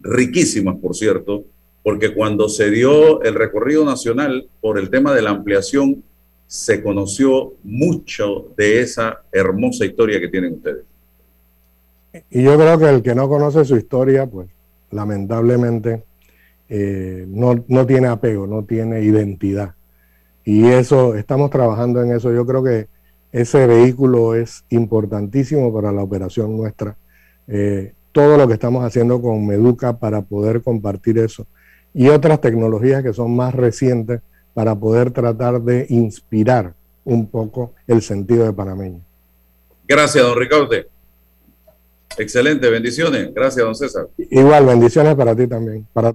[0.01, 1.45] riquísimas, por cierto,
[1.85, 6.03] porque cuando se dio el recorrido nacional por el tema de la ampliación,
[6.49, 10.83] se conoció mucho de esa hermosa historia que tienen ustedes.
[12.29, 14.49] Y yo creo que el que no conoce su historia, pues
[14.91, 16.08] lamentablemente
[16.69, 19.75] eh, no, no tiene apego, no tiene identidad.
[20.45, 22.33] Y eso, estamos trabajando en eso.
[22.33, 22.89] Yo creo que
[23.33, 26.97] ese vehículo es importantísimo para la operación nuestra.
[27.47, 31.47] Eh, todo lo que estamos haciendo con Meduca para poder compartir eso
[31.95, 34.21] y otras tecnologías que son más recientes
[34.55, 39.01] para poder tratar de inspirar un poco el sentido de panameño.
[39.87, 40.69] Gracias, don Ricardo.
[42.19, 43.33] Excelente, bendiciones.
[43.33, 44.09] Gracias, don César.
[44.17, 45.87] Igual, bendiciones para ti también.
[45.93, 46.15] Para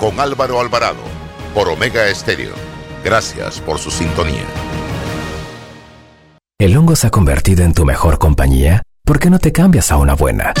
[0.00, 1.02] con Álvaro Alvarado
[1.54, 2.54] por Omega Estéreo.
[3.04, 4.46] Gracias por su sintonía.
[6.58, 8.82] ¿El hongo se ha convertido en tu mejor compañía?
[9.04, 10.54] ¿Por qué no te cambias a una buena?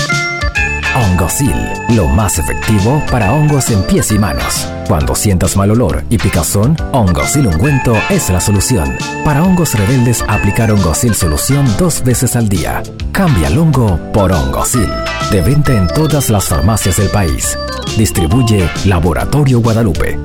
[0.96, 1.54] Hongosil,
[1.94, 4.66] lo más efectivo para hongos en pies y manos.
[4.88, 8.96] Cuando sientas mal olor y picazón, Hongosil ungüento es la solución.
[9.24, 12.82] Para hongos rebeldes, aplicar Hongosil solución dos veces al día.
[13.12, 14.88] Cambia el hongo por Hongosil.
[15.30, 17.56] De venta en todas las farmacias del país.
[17.96, 20.18] Distribuye Laboratorio Guadalupe.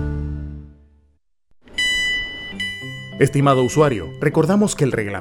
[3.20, 5.16] Estimado usuario, recordamos que el reglamento